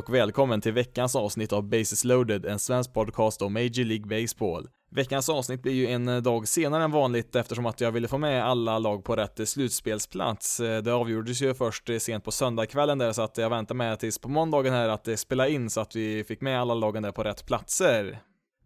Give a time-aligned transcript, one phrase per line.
[0.00, 4.68] Och välkommen till veckans avsnitt av Bases loaded, en svensk podcast om Major League Baseball.
[4.90, 8.44] Veckans avsnitt blir ju en dag senare än vanligt eftersom att jag ville få med
[8.44, 10.60] alla lag på rätt slutspelsplats.
[10.60, 13.98] Eh, det avgjordes ju först eh, sent på söndagskvällen där så att jag väntade med
[13.98, 17.02] tills på måndagen här att eh, spela in så att vi fick med alla lagen
[17.02, 18.20] där på rätt platser.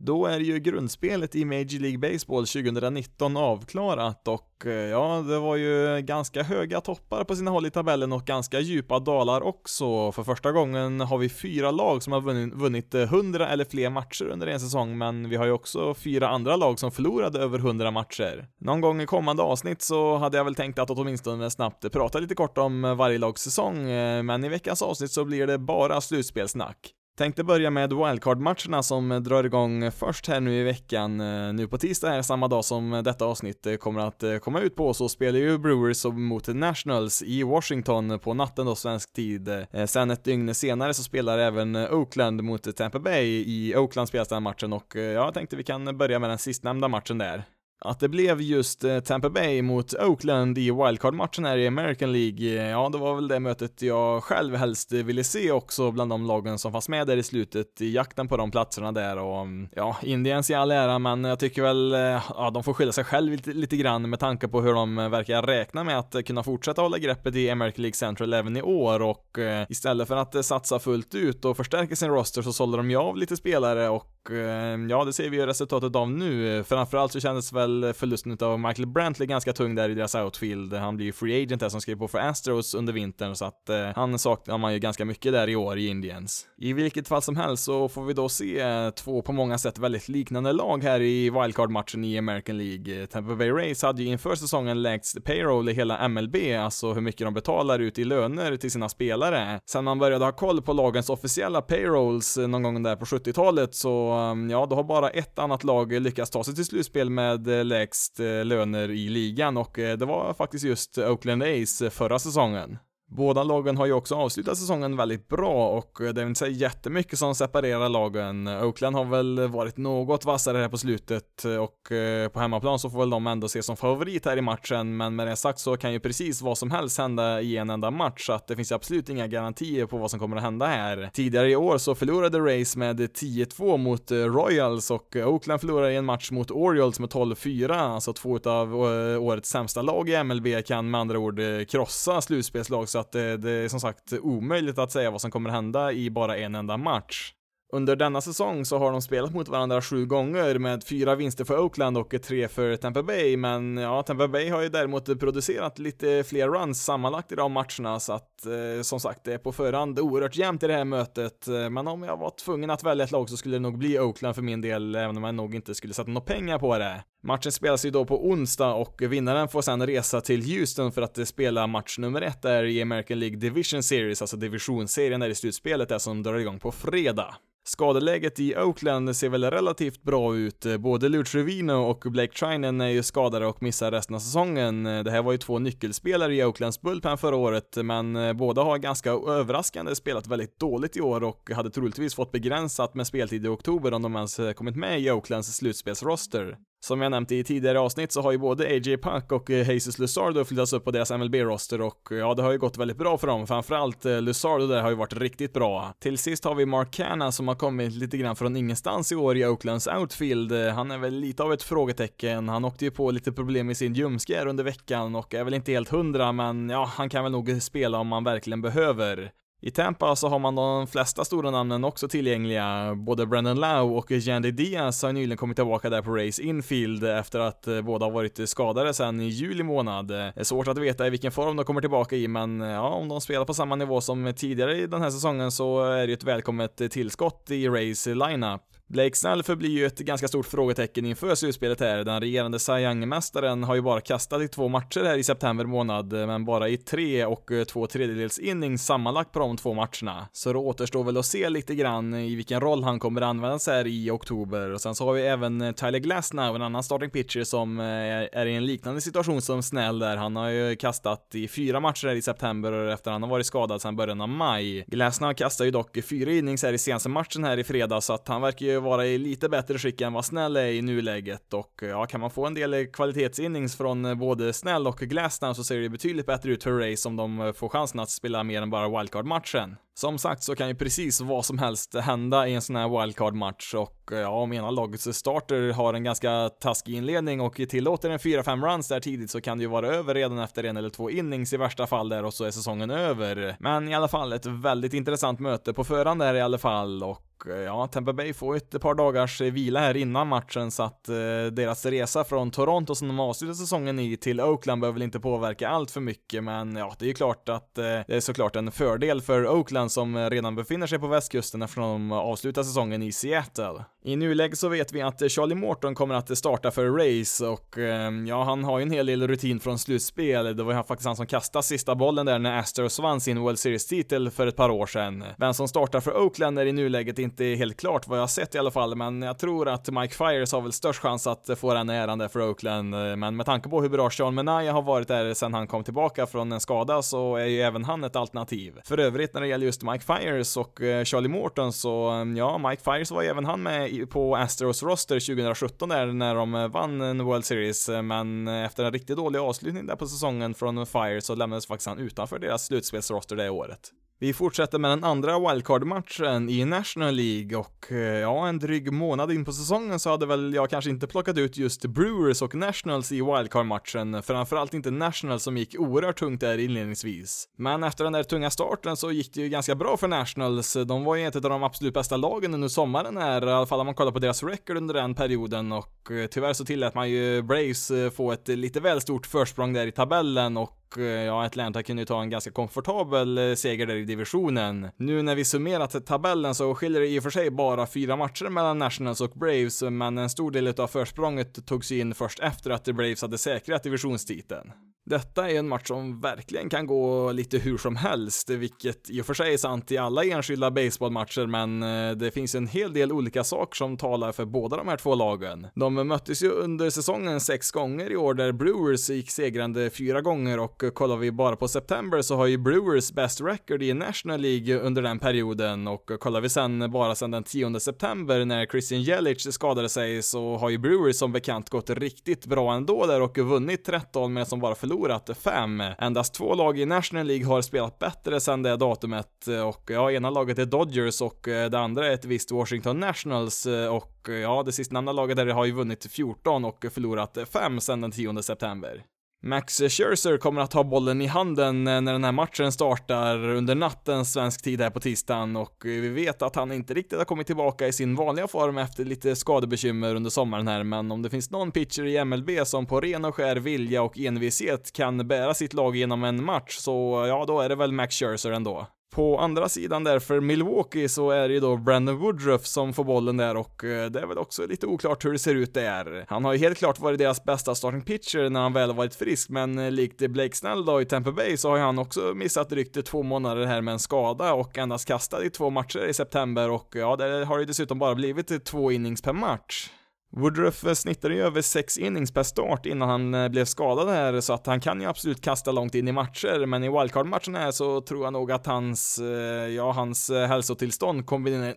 [0.06, 5.56] Då är ju grundspelet i Major League Baseball 2019 avklarat och eh, ja, det var
[5.56, 10.12] ju ganska höga toppar på sina håll i tabellen och ganska djupa dalar också.
[10.12, 12.20] För första gången har vi fyra lag som har
[12.56, 16.28] vunnit 100 eh, eller fler matcher under en säsong, men vi har ju också fyra
[16.28, 18.46] andra lag som förlorade över 100 matcher.
[18.60, 22.34] Någon gång i kommande avsnitt så hade jag väl tänkt att åtminstone snabbt prata lite
[22.34, 23.84] kort om eh, varje lags säsong,
[24.24, 26.94] men i veckans avsnitt så blir det bara slutspelsnack.
[27.16, 31.20] Tänkte börja med wildcard-matcherna som drar igång först här nu i veckan.
[31.20, 34.60] Eh, nu på tisdag här, samma dag som detta avsnitt eh, kommer att eh, komma
[34.60, 39.48] ut på, så spelar ju Brewers mot Nationals i Washington på natten då, svensk tid.
[39.86, 43.44] Sen ett dygn senare så spelar även Oakland mot Tampa Bay.
[43.46, 47.18] I Oakland spelas den matchen och jag tänkte vi kan börja med den sistnämnda matchen
[47.18, 47.44] där.
[47.86, 52.46] Att det blev just eh, Tampa Bay mot Oakland i wildcard-matchen här i American League,
[52.46, 56.26] eh, ja det var väl det mötet jag själv helst ville se också bland de
[56.26, 59.68] lagen som fanns med där i slutet i jakten på de platserna där och mm,
[59.72, 63.04] ja, Indians i all ära men jag tycker väl, eh, ja de får skylla sig
[63.04, 66.82] själv lite, lite grann med tanke på hur de verkar räkna med att kunna fortsätta
[66.82, 71.14] hålla greppet i American League Central även i år och istället för att satsa fullt
[71.14, 75.04] ut och förstärka sin roster så sålde de ju av lite spelare och Eh, ja,
[75.04, 76.64] det ser vi ju resultatet av nu.
[76.64, 80.74] Framförallt så kändes väl förlusten av Michael Brantley ganska tung där i deras outfield.
[80.74, 83.68] Han blir ju free agent där som skrev på för Astros under vintern så att
[83.68, 86.46] eh, han saknar man ju ganska mycket där i år i Indians.
[86.58, 90.08] I vilket fall som helst så får vi då se två på många sätt väldigt
[90.08, 93.06] liknande lag här i wildcard-matchen i American League.
[93.06, 97.26] Tampa Bay Rays hade ju inför säsongen lägst payroll i hela MLB, alltså hur mycket
[97.26, 99.60] de betalar ut i löner till sina spelare.
[99.66, 104.13] Sen man började ha koll på lagens officiella payrolls någon gång där på 70-talet så,
[104.18, 107.64] Ehm, ja, då har bara ett annat lag lyckats ta sig till slutspel med eh,
[107.64, 112.78] lägst eh, löner i ligan och eh, det var faktiskt just Oakland Ace förra säsongen.
[113.10, 116.46] Båda lagen har ju också avslutat säsongen väldigt bra och eh, det är inte så
[116.46, 118.48] jättemycket som separerar lagen.
[118.48, 122.90] Oakland har väl varit något vassare här på slutet eh, och eh, på hemmaplan så
[122.90, 125.76] får väl de ändå ses som favorit här i matchen, men med det sagt så
[125.76, 128.70] kan ju precis vad som helst hända i en enda match, så att det finns
[128.70, 131.10] ju absolut inga garantier på vad som kommer att hända här.
[131.12, 136.04] Tidigare i år så förlorade Race med 10-2 mot Royals och Oakland förlorade i en
[136.04, 141.00] match mot Orioles med 12-4, alltså två av årets sämsta lag i MLB kan med
[141.00, 145.20] andra ord krossa slutspelslag så att det, det är som sagt omöjligt att säga vad
[145.20, 147.32] som kommer hända i bara en enda match.
[147.72, 151.58] Under denna säsong så har de spelat mot varandra sju gånger med fyra vinster för
[151.58, 156.24] Oakland och tre för Tampa Bay, men ja, Tampa Bay har ju däremot producerat lite
[156.24, 159.98] fler runs sammanlagt i de matcherna, så att eh, som sagt, det är på förhand
[159.98, 163.12] oerhört jämnt i det här mötet, eh, men om jag var tvungen att välja ett
[163.12, 165.74] lag så skulle det nog bli Oakland för min del, även om jag nog inte
[165.74, 167.04] skulle sätta några pengar på det.
[167.26, 171.28] Matchen spelas ju då på onsdag och vinnaren får sedan resa till Houston för att
[171.28, 175.90] spela match nummer ett där i American League Division Series, alltså divisionsserien där i slutspelet
[175.90, 177.34] är som drar igång på fredag.
[177.66, 180.66] Skadeläget i Oakland ser väl relativt bra ut.
[180.78, 184.84] Både Lutz Revino och Blake Trinen är ju skadade och missar resten av säsongen.
[184.84, 189.10] Det här var ju två nyckelspelare i Oaklands bullpen förra året, men båda har ganska
[189.10, 193.94] överraskande spelat väldigt dåligt i år och hade troligtvis fått begränsat med speltid i oktober
[193.94, 196.56] om de ens kommit med i Oaklands slutspelsroster.
[196.84, 199.98] Som jag nämnt i tidigare avsnitt så har ju både AJ Puck och eh, Jesus
[199.98, 203.18] Luzardo flyttats upp på deras MLB-roster och eh, ja, det har ju gått väldigt bra
[203.18, 203.46] för dem.
[203.46, 205.94] Framförallt eh, Luzardo där har ju varit riktigt bra.
[206.00, 209.36] Till sist har vi Mark Canna som har kommit lite grann från ingenstans i år
[209.36, 210.52] i Oaklands outfield.
[210.52, 212.48] Han är väl lite av ett frågetecken.
[212.48, 215.72] Han åkte ju på lite problem i sin ljumske under veckan och är väl inte
[215.72, 219.32] helt hundra, men ja, han kan väl nog spela om man verkligen behöver.
[219.66, 222.94] I Tampa så har man de flesta stora namnen också tillgängliga.
[222.94, 227.38] Både Brandon Lau och Jandy Diaz har nyligen kommit tillbaka där på Race Infield efter
[227.38, 230.08] att eh, båda har varit skadade sedan i juli månad.
[230.08, 232.88] Det är svårt att veta i vilken form de kommer tillbaka i, men eh, ja,
[232.88, 236.06] om de spelar på samma nivå som tidigare i den här säsongen så är det
[236.06, 238.73] ju ett välkommet tillskott i Rays lineup.
[238.88, 242.04] Blake Snell förblir ju ett ganska stort frågetecken inför slutspelet här.
[242.04, 246.12] Den regerande Cy Young-mästaren har ju bara kastat i två matcher här i september månad,
[246.12, 250.28] men bara i tre och eh, två tredjedels innings sammanlagt på de två matcherna.
[250.32, 253.86] Så det återstår väl att se lite grann i vilken roll han kommer användas här
[253.86, 254.70] i oktober.
[254.70, 257.86] Och sen så har vi även eh, Tyler Glasnow, en annan starting pitcher som eh,
[258.32, 260.16] är i en liknande situation som Snell där.
[260.16, 263.82] Han har ju kastat i fyra matcher här i september efter han har varit skadad
[263.82, 264.84] sedan början av maj.
[264.86, 268.28] Glasnow kastar ju dock fyra innings här i senaste matchen här i fredags, så att
[268.28, 271.82] han verkar ju vara i lite bättre skick än vad Snell är i nuläget och
[271.82, 275.80] ja, kan man få en del kvalitetsinnings från eh, både Snell och Glasnow så ser
[275.80, 278.70] det betydligt bättre ut för Race om de eh, får chansen att spela mer än
[278.70, 279.76] bara wildcard-matchen.
[279.96, 283.74] Som sagt så kan ju precis vad som helst hända i en sån här wildcard-match
[283.74, 288.18] och eh, ja, om ena lagets starter har en ganska taskig inledning och tillåter en
[288.18, 291.10] 4-5 runs där tidigt så kan det ju vara över redan efter en eller två
[291.10, 293.56] innings i värsta fall där och så är säsongen över.
[293.60, 297.33] Men i alla fall ett väldigt intressant möte på förhand där i alla fall och
[297.46, 301.08] Eh, ja, Tampa Bay får ett par dagars eh, vila här innan matchen så att
[301.08, 301.14] eh,
[301.52, 305.68] deras resa från Toronto som de avslutar säsongen i till Oakland behöver väl inte påverka
[305.68, 308.72] allt för mycket men ja, det är ju klart att eh, det är såklart en
[308.72, 313.12] fördel för Oakland som eh, redan befinner sig på västkusten eftersom de avslutar säsongen i
[313.12, 313.84] Seattle.
[314.04, 318.10] I nuläget så vet vi att Charlie Morton kommer att starta för Race och eh,
[318.28, 320.56] ja, han har ju en hel del rutin från slutspel.
[320.56, 323.58] Det var ju faktiskt han som kastade sista bollen där när Astros vann sin World
[323.58, 325.24] Series-titel för ett par år sedan.
[325.38, 328.54] Vem som startar för Oakland är i nuläget inte helt klart vad jag har sett
[328.54, 331.74] i alla fall, men jag tror att Mike Fires har väl störst chans att få
[331.74, 332.90] den äran där för Oakland.
[332.90, 336.26] Men med tanke på hur bra Sean Menaya har varit där sedan han kom tillbaka
[336.26, 338.80] från en skada så är ju även han ett alternativ.
[338.84, 342.58] För övrigt när det gäller just Mike Fires och eh, Charlie Morton så, mm, ja,
[342.68, 346.68] Mike Fires var ju även han med på Astros roster 2017 där när de eh,
[346.68, 350.86] vann en World Series, men eh, efter en riktigt dålig avslutning där på säsongen från
[350.86, 353.92] Fires så lämnades faktiskt han utanför deras slutspelsroster det året.
[354.24, 359.32] Vi fortsätter med den andra wildcard-matchen i National League och eh, ja, en dryg månad
[359.32, 363.12] in på säsongen så hade väl jag kanske inte plockat ut just Brewers och Nationals
[363.12, 367.48] i wildcard-matchen, framförallt inte Nationals som gick oerhört tungt där inledningsvis.
[367.56, 370.76] Men efter den där tunga starten så gick det ju ganska bra för Nationals.
[370.86, 373.80] De var ju ett av de absolut bästa lagen under sommaren här, i alla fall
[373.80, 377.10] om man kollar på deras record under den perioden och eh, tyvärr så tillät man
[377.10, 381.44] ju Braves eh, få ett lite väl stort försprång där i tabellen och Eh, ja,
[381.44, 384.88] Atlanta kunde ju ta en ganska komfortabel eh, seger där i divisionen.
[384.96, 388.48] Nu när vi summerat tabellen så skiljer det i och för sig bara fyra matcher
[388.48, 392.84] mellan Nationals och Braves, men en stor del av försprånget togs in först efter att
[392.84, 394.72] Braves hade säkrat divisionstiteln.
[395.06, 399.26] Detta är en match som verkligen kan gå lite hur som helst, vilket i och
[399.26, 403.12] för sig är sant i alla enskilda baseballmatcher, men eh, det finns en hel del
[403.12, 405.66] olika saker som talar för båda de här två lagen.
[405.74, 410.58] De möttes ju under säsongen sex gånger i år, där Brewers gick segrande fyra gånger
[410.58, 414.40] och eh, kollar vi bara på september så har ju Brewers best record i National
[414.40, 418.66] League under den perioden och eh, kollar vi sen bara sen den 10 september när
[418.66, 423.20] Christian Jelic skadade sig så har ju Brewers som bekant gått riktigt bra ändå där
[423.20, 424.93] och vunnit 13 men som bara förlorat
[425.34, 425.82] 5.
[425.98, 430.30] Endast två lag i National League har spelat bättre sedan det datumet och ja, ena
[430.30, 434.62] laget är Dodgers och eh, det andra är ett visst Washington Nationals eh, och ja,
[434.62, 439.04] det sistnämnda laget där har ju vunnit 14 och förlorat 5 sedan den 10 september.
[439.46, 443.74] Max Scherzer kommer att ha bollen i handen eh, när den här matchen startar under
[443.74, 447.24] natten svensk tid här på tisdagen och eh, vi vet att han inte riktigt har
[447.24, 451.30] kommit tillbaka i sin vanliga form efter lite skadebekymmer under sommaren här, men om det
[451.30, 455.54] finns någon pitcher i MLB som på ren och skär vilja och envishet kan bära
[455.54, 458.86] sitt lag genom en match så ja, då är det väl Max Scherzer ändå.
[459.14, 463.04] På andra sidan där för Milwaukee så är det ju då Brandon Woodruff som får
[463.04, 466.24] bollen där och eh, det är väl också lite oklart hur det ser ut där.
[466.28, 469.14] Han har ju helt klart varit deras bästa starting pitcher när han väl har varit
[469.14, 472.20] frisk, men eh, likt Blake Snell då i Tampa Bay så har ju han också
[472.34, 476.14] missat drygt två månader här med en skada och endast kastat i två matcher i
[476.14, 479.90] september och ja, det har ju dessutom bara blivit två innings per match.
[480.36, 484.40] Woodruff eh, snittade ju över sex innings per start innan han eh, blev skadad här,
[484.40, 487.70] så att han kan ju absolut kasta långt in i matcher, men i wildcard-matcherna här
[487.70, 491.26] så tror jag nog att hans, eh, ja, hans hälsotillstånd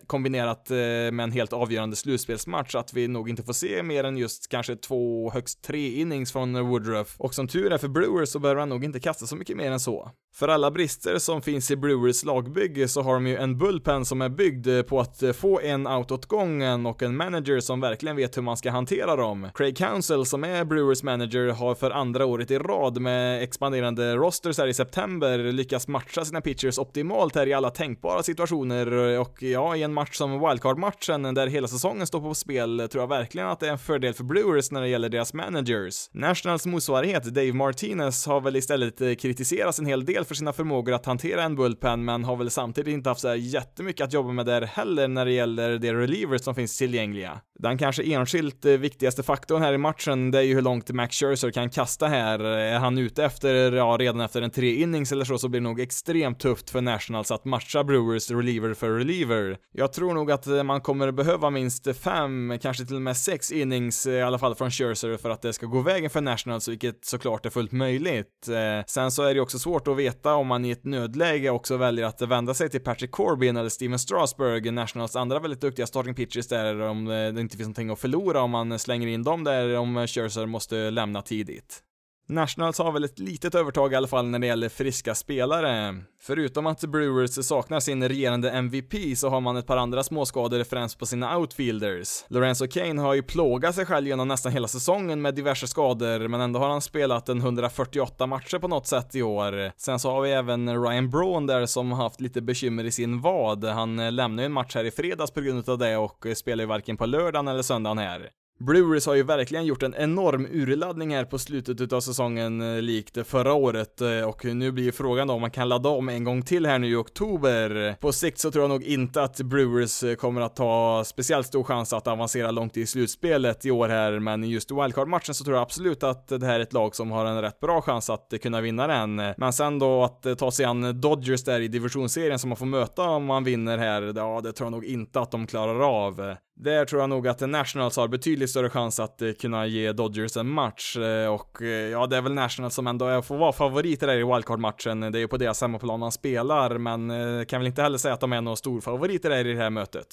[0.06, 4.48] kombinerat med en helt avgörande slutspelsmatch, att vi nog inte får se mer än just
[4.48, 7.14] kanske två, högst tre innings från Woodruff.
[7.18, 9.70] Och som tur är för Brewers så behöver han nog inte kasta så mycket mer
[9.72, 10.10] än så.
[10.34, 14.22] För alla brister som finns i Brewers lagbygge så har de ju en bullpen som
[14.22, 18.36] är byggd på att få en out åt gången och en manager som verkligen vet
[18.36, 19.50] hur man ska hantera dem.
[19.54, 24.58] Craig Council som är Brewers manager har för andra året i rad med expanderande rosters
[24.58, 29.76] här i september lyckats matcha sina pitchers optimalt här i alla tänkbara situationer och ja,
[29.76, 33.60] i en match som wildcard-matchen där hela säsongen står på spel tror jag verkligen att
[33.60, 36.10] det är en fördel för Brewers när det gäller deras managers.
[36.12, 40.94] Nationals motsvarighet Dave Martinez har väl istället eh, kritiserats en hel del för sina förmågor
[40.94, 44.32] att hantera en bullpen men har väl samtidigt inte haft så här jättemycket att jobba
[44.32, 47.40] med där heller när det gäller de relievers som finns tillgängliga.
[47.62, 51.16] Den kanske enskilt eh, viktigaste faktorn här i matchen, det är ju hur långt Max
[51.16, 52.40] Scherzer kan kasta här.
[52.40, 55.64] Är han ute efter, ja, redan efter en tre innings eller så, så blir det
[55.64, 59.58] nog extremt tufft för Nationals att matcha Brewers reliever för reliever.
[59.72, 63.52] Jag tror nog att eh, man kommer behöva minst fem, kanske till och med sex
[63.52, 66.68] innings eh, i alla fall från Scherzer för att det ska gå vägen för Nationals,
[66.68, 68.48] vilket såklart är fullt möjligt.
[68.86, 71.76] Sen så är det ju också svårt att veta om man i ett nödläge också
[71.76, 76.14] väljer att vända sig till Patrick Corbin eller Steven Strasberg, Nationals andra väldigt duktiga starting
[76.14, 79.78] pitchers där, om det inte finns någonting att förlora om man slänger in dem där,
[79.78, 81.82] om Scherzer måste lämna tidigt.
[82.30, 85.96] Nationals har väl ett litet övertag i alla fall när det gäller friska spelare.
[86.20, 90.98] Förutom att Brewers saknar sin regerande MVP så har man ett par andra småskador främst
[90.98, 92.24] på sina outfielders.
[92.28, 96.40] Lorenzo Kane har ju plågat sig själv genom nästan hela säsongen med diverse skador, men
[96.40, 99.72] ändå har han spelat en 148 matcher på något sätt i år.
[99.76, 103.20] Sen så har vi även Ryan Braun där som har haft lite bekymmer i sin
[103.20, 103.64] vad.
[103.64, 106.68] Han lämnade ju en match här i fredags på grund av det och spelar ju
[106.68, 108.30] varken på lördagen eller söndagen här.
[108.60, 113.26] Brewers har ju verkligen gjort en enorm urladdning här på slutet utav säsongen eh, likt
[113.26, 116.24] förra året eh, och nu blir ju frågan då om man kan ladda om en
[116.24, 117.94] gång till här nu i oktober.
[118.00, 121.64] På sikt så tror jag nog inte att Brewers eh, kommer att ta speciellt stor
[121.64, 125.56] chans att avancera långt i slutspelet i år här, men just i wildcard-matchen så tror
[125.56, 128.34] jag absolut att det här är ett lag som har en rätt bra chans att
[128.42, 129.16] kunna vinna den.
[129.36, 133.02] Men sen då att ta sig an Dodgers där i divisionsserien som man får möta
[133.02, 136.36] om man vinner här, ja det tror jag nog inte att de klarar av.
[136.60, 140.36] Där tror jag nog att Nationals har betydligt större chans att eh, kunna ge Dodgers
[140.36, 144.06] en match eh, och eh, ja, det är väl Nationals som ändå får vara favoriter
[144.06, 145.00] där i wildcard-matchen.
[145.00, 148.20] Det är ju på deras hemmaplan man spelar, men kan väl inte heller säga att
[148.20, 150.06] de är några storfavoriter där i det här mötet.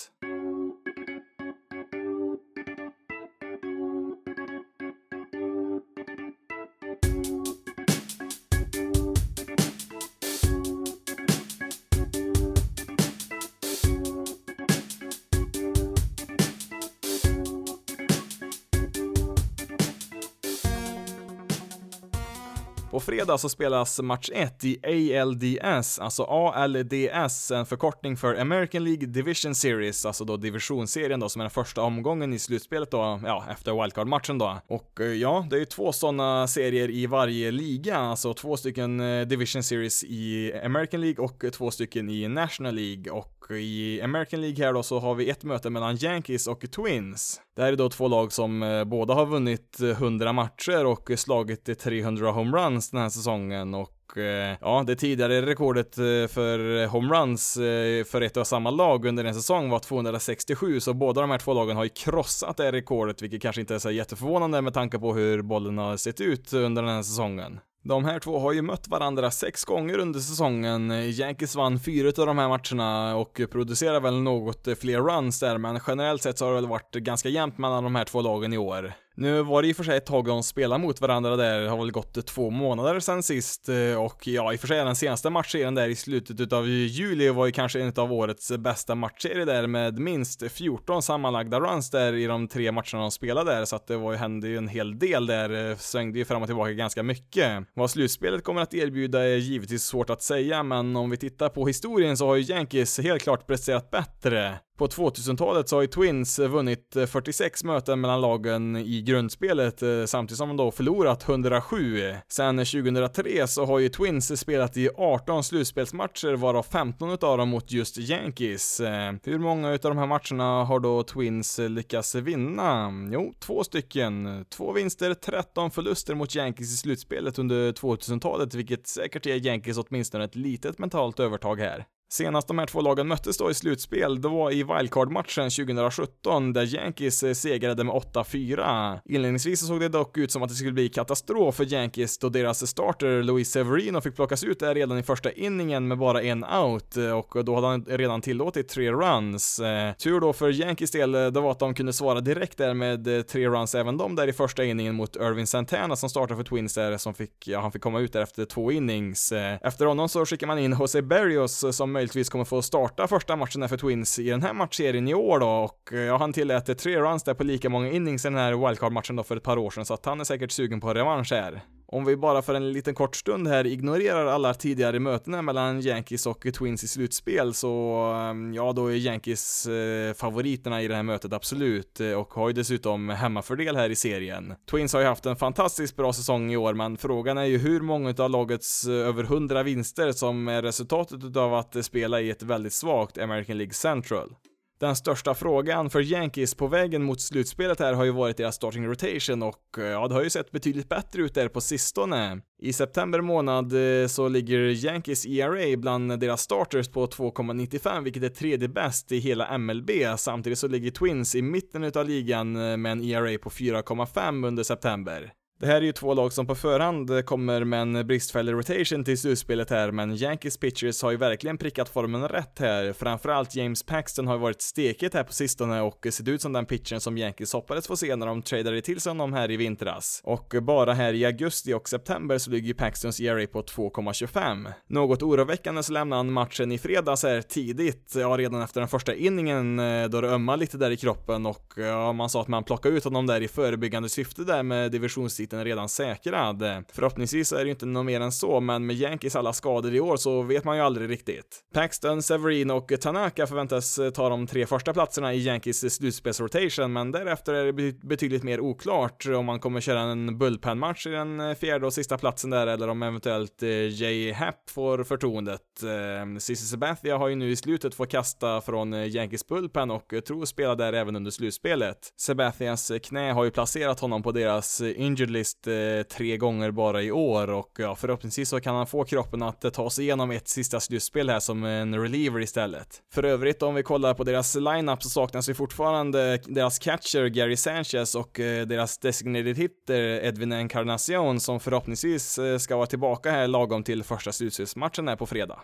[23.05, 29.55] Fredag så spelas match 1 i ALDS, alltså ALDS, en förkortning för American League Division
[29.55, 33.81] Series, alltså då divisionsserien då som är den första omgången i slutspelet då, ja, efter
[33.81, 34.59] wildcard-matchen då.
[34.67, 38.99] Och eh, ja, det är ju två sådana serier i varje liga, alltså två stycken
[38.99, 44.01] eh, Division Series i American League och två stycken i National League och eh, i
[44.03, 47.41] American League här då så har vi ett möte mellan Yankees och Twins.
[47.55, 52.31] Det här är då två lag som båda har vunnit 100 matcher och slagit 300
[52.31, 58.21] homeruns den här säsongen och eh, ja, det tidigare rekordet eh, för homeruns eh, för
[58.21, 61.77] ett och samma lag under en säsong var 267, så båda de här två lagen
[61.77, 65.41] har ju krossat det rekordet, vilket kanske inte är så jätteförvånande med tanke på hur
[65.41, 67.59] bollen har sett ut under den här säsongen.
[67.83, 70.91] De här två har ju mött varandra sex gånger under säsongen.
[70.91, 75.79] Yankees vann fyra av de här matcherna och producerar väl något fler runs där, men
[75.87, 78.57] generellt sett så har det väl varit ganska jämnt mellan de här två lagen i
[78.57, 78.93] år.
[79.17, 81.69] Nu var det i och för sig ett tag de spelade mot varandra där, det
[81.69, 84.95] har väl gått två månader sedan sist eh, och ja, i och för sig den
[84.95, 89.45] senaste matchserien där i slutet utav juli var ju kanske en av årets bästa matchserier
[89.45, 93.75] där med minst 14 sammanlagda runs där i de tre matcherna de spelade där, så
[93.75, 96.47] att det var ju, hände ju en hel del där, eh, svängde ju fram och
[96.47, 97.63] tillbaka ganska mycket.
[97.73, 101.67] Vad slutspelet kommer att erbjuda är givetvis svårt att säga, men om vi tittar på
[101.67, 104.59] historien så har ju Yankees helt klart presterat bättre.
[104.77, 109.81] På 2000-talet så har ju Twins eh, vunnit eh, 46 möten mellan lagen i grundspelet
[109.81, 112.13] eh, samtidigt som de då förlorat 107.
[112.27, 117.71] Sen 2003 så har ju Twins spelat i 18 slutspelsmatcher varav 15 utav dem mot
[117.71, 118.81] just Yankees.
[119.23, 122.91] Hur många utav de här matcherna har då Twins lyckats vinna?
[123.11, 124.45] Jo, två stycken.
[124.49, 130.23] Två vinster, 13 förluster mot Yankees i slutspelet under 2000-talet, vilket säkert ger Yankees åtminstone
[130.23, 131.85] ett litet mentalt övertag här.
[132.09, 136.75] Senast de här två lagen möttes då i slutspel, det var i wildcard-matchen 2017 där
[136.75, 138.99] Yankees eh, segrade med 8-4.
[139.05, 142.67] Inledningsvis såg det dock ut som att det skulle bli katastrof för Yankees då deras
[142.67, 146.97] starter Luis Severino fick plockas ut där redan i första inningen med bara en out
[146.97, 149.59] eh, och då hade han redan tillåtit tre runs.
[149.59, 153.27] Eh, tur då för Yankees del, det var att de kunde svara direkt där med
[153.27, 156.73] tre runs även de där i första inningen mot Irvin Santana som startade för Twins
[156.73, 159.31] där som fick, ja han fick komma ut där efter två innings.
[159.61, 163.69] Efter honom så skickade man in Jose Berrios som möjligtvis kommer få starta första matchen
[163.69, 167.01] för Twins i den här matchserien i år då och eh, ja, han tillät tre
[167.01, 169.69] runs där på lika många innings i den här wildcard-matchen då för ett par år
[169.69, 171.61] sedan så att han är säkert sugen på revansch här.
[171.87, 176.25] Om vi bara för en liten kort stund här ignorerar alla tidigare möten mellan Yankees
[176.25, 181.03] och Twins i slutspel så, ehm, ja då är Yankees eh, favoriterna i det här
[181.03, 184.53] mötet absolut eh, och har ju dessutom hemmafördel här i serien.
[184.71, 187.81] Twins har ju haft en fantastiskt bra säsong i år men frågan är ju hur
[187.81, 192.29] många av lagets eh, över 100 vinster som är resultatet av att eh, spela i
[192.29, 194.35] ett väldigt svagt American League Central.
[194.79, 198.87] Den största frågan för Yankees på vägen mot slutspelet här har ju varit deras starting
[198.87, 202.41] rotation och eh, ja, det har ju sett betydligt bättre ut där på sistone.
[202.61, 208.29] I september månad eh, så ligger Yankees ERA bland deras starters på 2,95 vilket är
[208.29, 209.91] tredje bäst i hela MLB.
[210.17, 214.63] Samtidigt så ligger Twins i mitten utav ligan eh, med en ERA på 4,5 under
[214.63, 215.33] september.
[215.59, 219.17] Det här är ju två lag som på förhand kommer med en bristfällig rotation till
[219.17, 222.93] slutspelet här, men Yankees pitchers har ju verkligen prickat formen rätt här.
[222.93, 226.65] Framförallt James Paxton har ju varit steket här på sistone och sett ut som den
[226.65, 230.21] pitchen som Yankees hoppades få se när de tradade till sig honom här i vintras.
[230.23, 234.73] Och bara här i augusti och september så ligger ju Paxtons ERA på 2,25.
[234.87, 239.13] Något oroväckande så lämnade han matchen i fredags här tidigt, ja redan efter den första
[239.13, 242.63] inningen eh, då det ömmade lite där i kroppen och ja, man sa att man
[242.63, 246.63] plockade ut honom där i förebyggande syfte där med divisionstid, titeln redan säkrad.
[246.91, 249.99] Förhoppningsvis är det ju inte något mer än så, men med Yankees alla skador i
[249.99, 251.63] år så vet man ju aldrig riktigt.
[251.73, 257.53] Paxton, Severin och Tanaka förväntas ta de tre första platserna i Yankees slutspelsrotation, men därefter
[257.53, 261.93] är det betydligt mer oklart om man kommer köra en bullpen-match i den fjärde och
[261.93, 265.61] sista platsen där, eller om eventuellt eh, Jay Happ får förtroendet.
[265.83, 270.13] Eh, Cissi Sabathia har ju nu i slutet fått kasta från eh, Yankees bullpen och
[270.27, 271.97] tror spela där även under slutspelet.
[272.17, 275.73] Sabathias knä har ju placerat honom på deras injured list eh,
[276.17, 279.71] tre gånger bara i år och ja, förhoppningsvis så kan han få kroppen att eh,
[279.71, 283.01] ta sig igenom ett sista slutspel här som en reliever istället.
[283.13, 287.57] För övrigt om vi kollar på deras lineup så saknas ju fortfarande deras catcher Gary
[287.57, 293.47] Sanchez och eh, deras designated hitter Edwin Encarnacion som förhoppningsvis eh, ska vara tillbaka här
[293.47, 295.59] lagom till första slutspelsmatchen här på fredag.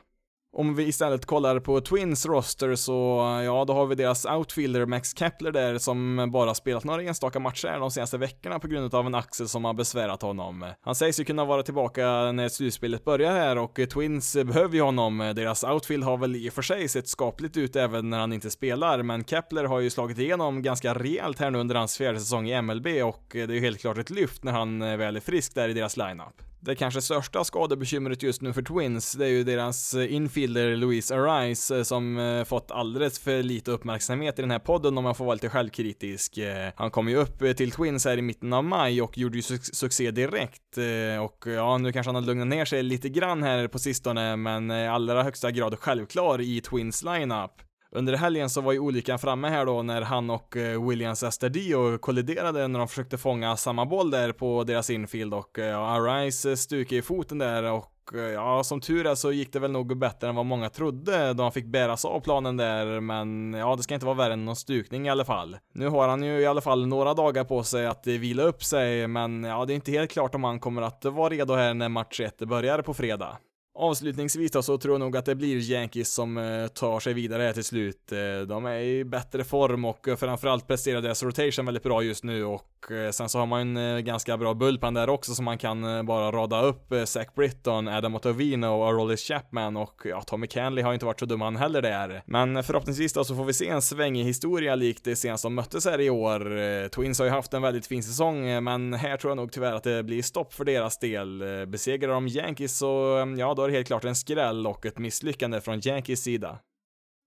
[0.53, 5.17] Om vi istället kollar på Twins roster så, ja, då har vi deras outfielder Max
[5.17, 9.15] Kepler där som bara spelat några enstaka matcher de senaste veckorna på grund av en
[9.15, 10.65] axel som har besvärat honom.
[10.81, 15.17] Han sägs ju kunna vara tillbaka när slutspelet börjar här och Twins behöver ju honom.
[15.17, 18.49] Deras outfield har väl i och för sig sett skapligt ut även när han inte
[18.49, 22.49] spelar, men Kepler har ju slagit igenom ganska rejält här nu under hans fjärde säsong
[22.49, 25.55] i MLB och det är ju helt klart ett lyft när han väl är frisk
[25.55, 26.50] där i deras lineup.
[26.63, 31.15] Det kanske största skadebekymret just nu för Twins, det är ju deras eh, infielder Louise
[31.15, 35.15] Arise eh, som eh, fått alldeles för lite uppmärksamhet i den här podden om man
[35.15, 36.39] får vara lite självkritisk.
[36.75, 39.75] Han kom ju upp till Twins här i mitten av maj och gjorde ju suc
[39.75, 40.77] succé direkt
[41.21, 44.71] och ja, nu kanske han har lugnat ner sig lite grann här på sistone, men
[44.71, 47.70] i allra högsta grad självklar i Twins lineup.
[47.95, 51.97] Under helgen så var ju olyckan framme här då när han och eh, Williams Estadio
[51.97, 56.49] kolliderade när de försökte fånga samma boll där på deras infield och eh, ja, Arise
[56.49, 57.87] eh, stukade i foten där och
[58.33, 61.43] ja, som tur är så gick det väl nog bättre än vad många trodde då
[61.43, 64.55] han fick bäras av planen där, men ja, det ska inte vara värre än någon
[64.55, 65.57] stukning i alla fall.
[65.73, 69.07] Nu har han ju i alla fall några dagar på sig att vila upp sig,
[69.07, 71.89] men ja, det är inte helt klart om han kommer att vara redo här när
[71.89, 73.37] match 1 börjar på fredag.
[73.81, 77.43] Avslutningsvis då så tror jag nog att det blir Yankees som eh, tar sig vidare
[77.43, 78.11] här till slut.
[78.11, 82.23] Eh, de är i bättre form och eh, framförallt presterar deras rotation väldigt bra just
[82.23, 85.45] nu och Eh, sen så har man en eh, ganska bra bullpen där också som
[85.45, 90.21] man kan eh, bara rada upp Zach Britton, Adam Ottavino och Aroldis Chapman och ja,
[90.21, 92.23] Tommy Canley har inte varit så dum han heller där.
[92.25, 95.85] Men förhoppningsvis då så får vi se en svängig historia likt det senast de möttes
[95.85, 96.89] här i år.
[96.89, 99.83] Twins har ju haft en väldigt fin säsong, men här tror jag nog tyvärr att
[99.83, 101.43] det blir stopp för deras del.
[101.67, 105.61] Besegrar de Yankees så, ja, då är det helt klart en skräll och ett misslyckande
[105.61, 106.59] från Yankees sida.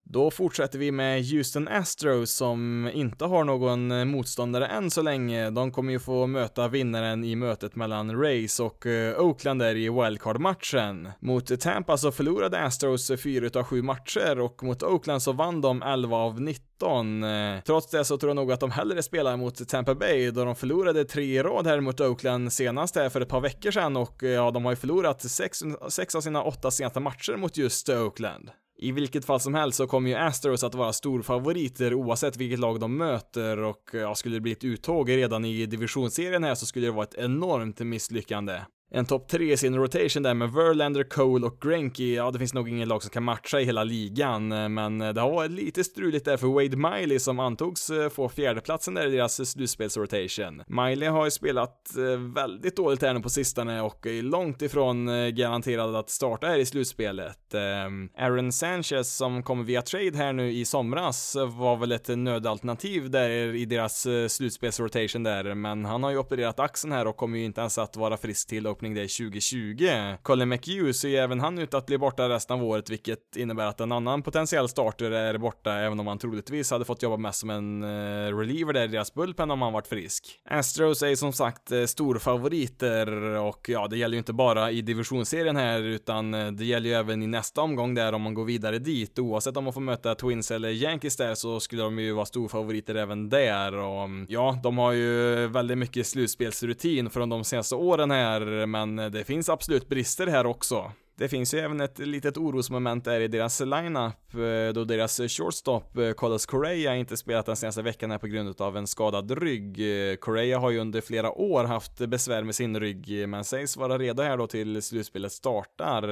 [0.07, 5.51] Då fortsätter vi med Houston Astros som inte har någon motståndare än så länge.
[5.51, 9.88] De kommer ju få möta vinnaren i mötet mellan Rays och eh, Oakland där i
[9.88, 11.09] wildcard-matchen.
[11.21, 15.83] Mot Tampa så förlorade Astros 4 av 7 matcher och mot Oakland så vann de
[15.83, 17.25] 11 av 19.
[17.25, 20.45] Eh, trots det så tror jag nog att de hellre spelar mot Tampa Bay då
[20.45, 23.97] de förlorade tre i rad här mot Oakland senast här för ett par veckor sedan
[23.97, 27.57] och eh, ja, de har ju förlorat sex, sex av sina åtta senaste matcher mot
[27.57, 28.51] just Oakland.
[28.85, 32.81] I vilket fall som helst så kommer ju Astros att vara storfavoriter oavsett vilket lag
[32.81, 36.87] de möter och ja, skulle det bli ett uttåg redan i divisionsserien här så skulle
[36.87, 38.61] det vara ett enormt misslyckande
[38.95, 42.05] en topp 3 i sin rotation där med Verlander, Cole och Greinke.
[42.05, 45.13] Ja, det finns nog ingen lag som kan matcha i hela ligan, eh, men eh,
[45.13, 49.07] det har varit lite struligt där för Wade Miley som antogs eh, få fjärdeplatsen där
[49.07, 50.63] i deras slutspelsrotation.
[50.67, 51.91] Miley har ju spelat
[52.35, 56.67] väldigt dåligt här nu på sistone och är långt ifrån garanterad att starta här i
[56.67, 57.55] slutspelet.
[57.55, 63.11] Ehm, Aaron Sanchez som kom via trade här nu i somras var väl ett nödalternativ
[63.11, 67.45] där i deras slutspelsrotation där, men han har ju opererat axeln här och kommer ju
[67.45, 70.16] inte ens att vara frisk till Day 2020.
[70.23, 73.66] Colin McHugh ser ju även han ut att bli borta resten av året, vilket innebär
[73.66, 77.40] att en annan potentiell starter är borta, även om han troligtvis hade fått jobba mest
[77.40, 80.40] som en uh, reliever där i deras bullpen om han varit frisk.
[80.51, 85.57] Astros är som sagt eh, storfavoriter och ja, det gäller ju inte bara i divisionsserien
[85.57, 88.79] här, utan eh, det gäller ju även i nästa omgång där om man går vidare
[88.79, 89.18] dit.
[89.18, 92.94] Oavsett om man får möta Twins eller Yankees där så skulle de ju vara storfavoriter
[92.94, 98.11] även där och mm, ja, de har ju väldigt mycket slutspelsrutin från de senaste åren
[98.11, 100.93] här, men eh, det finns absolut brister här också.
[101.17, 105.99] Det finns ju även ett litet orosmoment där i deras lineup eh, då deras shortstop
[105.99, 109.81] eh, Carlos Correa inte spelat den senaste veckan här på grund av en skadad rygg.
[110.21, 114.23] Correa har ju under flera år haft besvär med sin rygg men sägs vara redo
[114.23, 116.03] här då till slutspelet startar.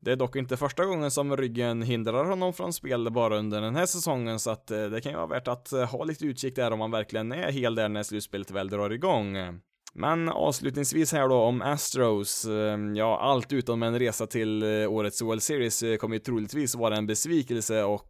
[0.00, 3.76] Det är dock inte första gången som ryggen hindrar honom från spel bara under den
[3.76, 6.78] här säsongen så att det kan ju vara värt att ha lite utkik där om
[6.78, 9.60] man verkligen är hel där när slutspelet väl drar igång.
[9.92, 15.22] Men avslutningsvis här då om Astros, eh, ja allt utom en resa till eh, årets
[15.22, 18.06] World Series eh, kommer ju troligtvis vara en besvikelse och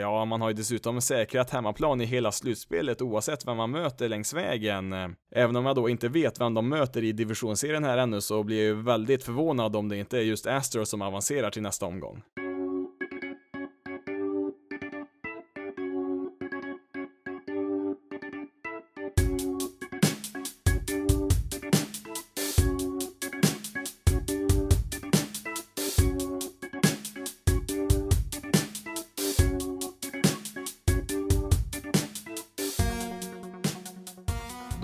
[0.00, 4.34] ja, man har ju dessutom säkrat hemmaplan i hela slutspelet oavsett vem man möter längs
[4.34, 4.92] vägen.
[5.34, 8.56] Även om jag då inte vet vem de möter i divisionsserien här ännu så blir
[8.56, 12.22] jag ju väldigt förvånad om det inte är just Astros som avancerar till nästa omgång.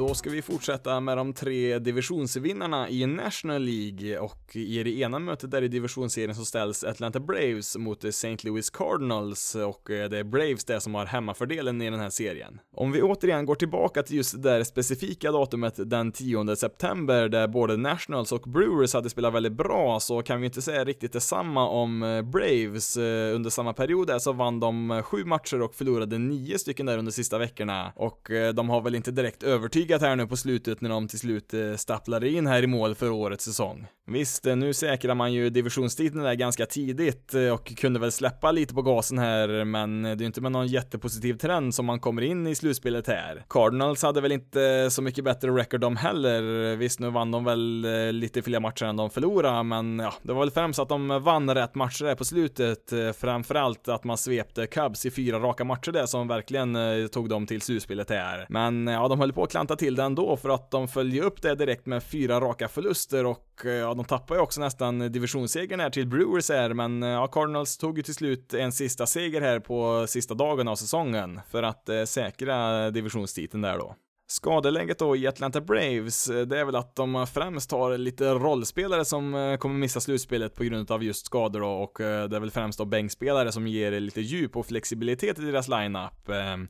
[0.08, 5.18] Då ska vi fortsätta med de tre divisionsvinnarna i National League och i det ena
[5.18, 8.36] mötet där i divisionsserien så ställs Atlanta Braves mot St.
[8.42, 12.60] Louis Cardinals och eh, det är Braves det som har hemmafördelen i den här serien.
[12.74, 17.48] Om vi återigen går tillbaka till just det där specifika datumet den 10 september där
[17.48, 21.68] både Nationals och Brewers hade spelat väldigt bra så kan vi inte säga riktigt detsamma
[21.68, 22.96] om eh, Braves.
[22.96, 26.98] Eh, under samma period där så vann de sju matcher och förlorade nio stycken där
[26.98, 30.90] under sista veckorna och de har väl inte direkt övertygat här nu på slutet när
[30.90, 33.86] de till slut stapplade in här i mål för årets säsong.
[34.06, 38.52] Visst, Eh, nu säkrar man ju divisionstiteln där ganska tidigt eh, och kunde väl släppa
[38.52, 42.22] lite på gasen här, men det är inte med någon jättepositiv trend som man kommer
[42.22, 43.44] in i slutspelet här.
[43.48, 46.76] Cardinals hade väl inte så mycket bättre record de heller.
[46.76, 50.32] Visst, nu vann de väl eh, lite fler matcher än de förlorade, men ja, det
[50.32, 52.92] var väl främst att de vann rätt matcher där på slutet.
[53.16, 56.76] Framförallt att man svepte Cubs i fyra raka matcher där som verkligen
[57.12, 58.46] tog dem till slutspelet här.
[58.48, 61.42] Men ja, de höll på att klanta till det ändå för att de följde upp
[61.42, 65.80] det direkt med fyra raka förluster och ja, de tappade tappar ju också nästan divisionssegern
[65.80, 69.40] här till Brewers här, men eh, ja, Cardinals tog ju till slut en sista seger
[69.40, 73.94] här på sista dagen av säsongen för att eh, säkra divisionstiteln där då.
[74.26, 79.04] Skadeläget då i Atlanta Braves, eh, det är väl att de främst har lite rollspelare
[79.04, 82.40] som eh, kommer missa slutspelet på grund av just skador då och eh, det är
[82.40, 86.12] väl främst då bänkspelare som ger lite djup och flexibilitet i deras lineup.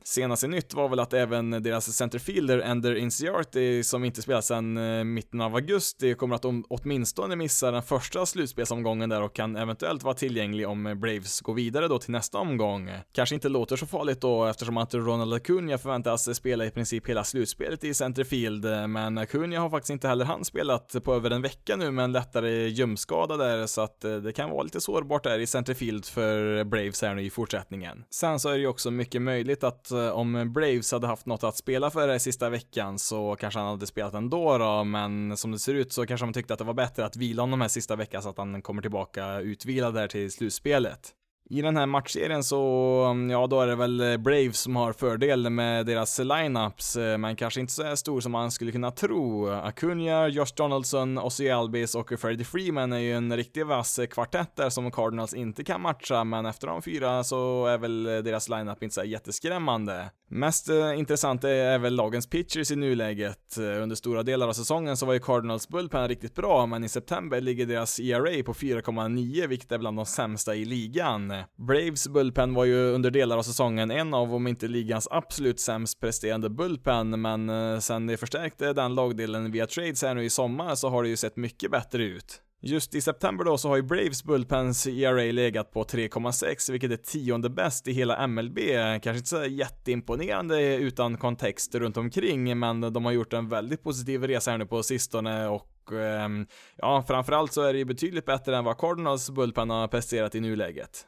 [0.03, 5.41] Senaste nytt var väl att även deras centerfielder Ender Inciarty som inte spelat sedan mitten
[5.41, 10.67] av augusti kommer att åtminstone missa den första slutspelsomgången där och kan eventuellt vara tillgänglig
[10.67, 12.91] om Braves går vidare då till nästa omgång.
[13.11, 17.23] Kanske inte låter så farligt då eftersom att Ronald Acuna förväntas spela i princip hela
[17.23, 21.31] slutspelet slutspelet i centerfield, eh, men Acuna har faktiskt inte heller han spelat på över
[21.31, 24.81] en vecka nu med en lättare ljumskada där, så att eh, det kan vara lite
[24.81, 28.03] sårbart där i centerfield för Braves här nu i fortsättningen.
[28.09, 31.43] Sen så är det ju också mycket möjligt att eh, om Braves hade haft något
[31.43, 35.51] att spela för här sista veckan så kanske han hade spelat ändå då, men som
[35.51, 37.67] det ser ut så kanske man tyckte att det var bättre att vila honom här
[37.67, 41.13] sista veckan så att han kommer tillbaka utvilad där till slutspelet.
[41.49, 45.85] I den här matchserien så, ja då är det väl Braves som har fördel med
[45.85, 49.49] deras lineups, eh, men kanske inte så stor som man skulle kunna tro.
[49.49, 54.69] Acuna, Josh Donaldson, Ozzy Albis och Freddie Freeman är ju en riktigt vass kvartett där
[54.69, 58.95] som Cardinals inte kan matcha, men efter de fyra så är väl deras lineup inte
[58.95, 60.09] så jätteskrämmande.
[60.27, 63.57] Mest eh, intressant är väl lagens pitchers i nuläget.
[63.57, 66.89] Eh, under stora delar av säsongen så var ju Cardinals bullpen riktigt bra, men i
[66.89, 71.33] september ligger deras ERA på 4,9, vilket är bland de sämsta i ligan.
[71.57, 75.99] Braves bullpen var ju under delar av säsongen en av, om inte ligans absolut sämst
[75.99, 80.75] presterande bullpen, men eh, sen de förstärkte den lagdelen via trades här nu i sommar
[80.75, 82.41] så har det ju sett mycket bättre ut.
[82.61, 86.97] Just i september då så har ju Braves Bullpens ERA legat på 3,6 vilket är
[86.97, 88.59] tionde bäst i hela MLB.
[89.01, 94.23] Kanske inte så jätteimponerande utan kontext runt omkring men de har gjort en väldigt positiv
[94.23, 98.57] resa här nu på sistone och ehm, ja, framförallt så är det ju betydligt bättre
[98.57, 101.07] än vad Cardinals Bullpen har presterat i nuläget.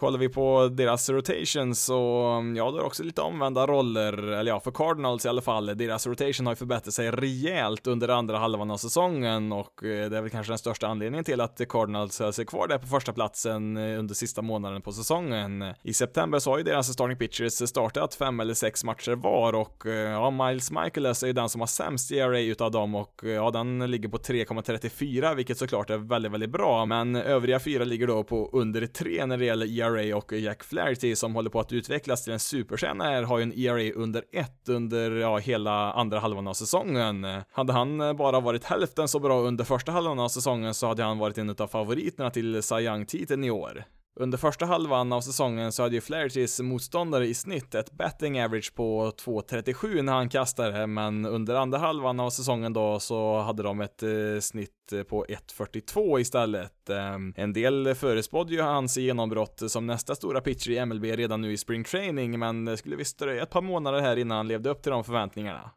[0.00, 4.52] Kollar vi på deras rotation så, mm, ja, det är också lite omvända roller, eller
[4.52, 5.66] ja, för Cardinals i alla fall.
[5.66, 10.16] Deras rotation har ju förbättrat sig rejält under andra halvan av säsongen och eh, det
[10.16, 13.12] är väl kanske den största anledningen till att Cardinals höll sig kvar där på första
[13.12, 15.74] platsen eh, under sista månaden på säsongen.
[15.82, 19.86] I september så har ju deras starting pitchers startat fem eller sex matcher var och
[19.86, 23.50] eh, ja, Miles Michaelis är ju den som har sämst ERA utav dem och ja,
[23.50, 28.24] den ligger på 3,34 vilket såklart är väldigt, väldigt bra, men övriga fyra ligger då
[28.24, 31.72] på under 3 när det gäller ERA ERA och Jack Flaherty som håller på att
[31.72, 36.18] utvecklas till en superstjärna här har ju en ERA under 1 under ja, hela andra
[36.18, 37.26] halvan av säsongen.
[37.52, 41.18] Hade han bara varit hälften så bra under första halvan av säsongen så hade han
[41.18, 43.84] varit en av favoriterna till Cy Young-titeln i år.
[44.16, 48.74] Under första halvan av säsongen så hade ju Flahertys motståndare i snitt ett betting average
[48.74, 53.80] på 2.37 när han kastade, men under andra halvan av säsongen då så hade de
[53.80, 56.90] ett eh, snitt på 1.42 istället.
[56.90, 61.52] Ehm, en del förespådde ju hans genombrott som nästa stora pitcher i MLB redan nu
[61.52, 64.70] i spring training, men det skulle visst dröja ett par månader här innan han levde
[64.70, 65.70] upp till de förväntningarna.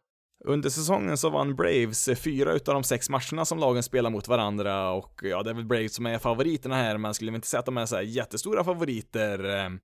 [0.46, 4.92] Under säsongen så vann Braves fyra utav de sex matcherna som lagen spelar mot varandra
[4.92, 7.66] och ja, det är väl Braves som är favoriterna här, men skulle inte säga att
[7.66, 9.40] de är så här jättestora favoriter.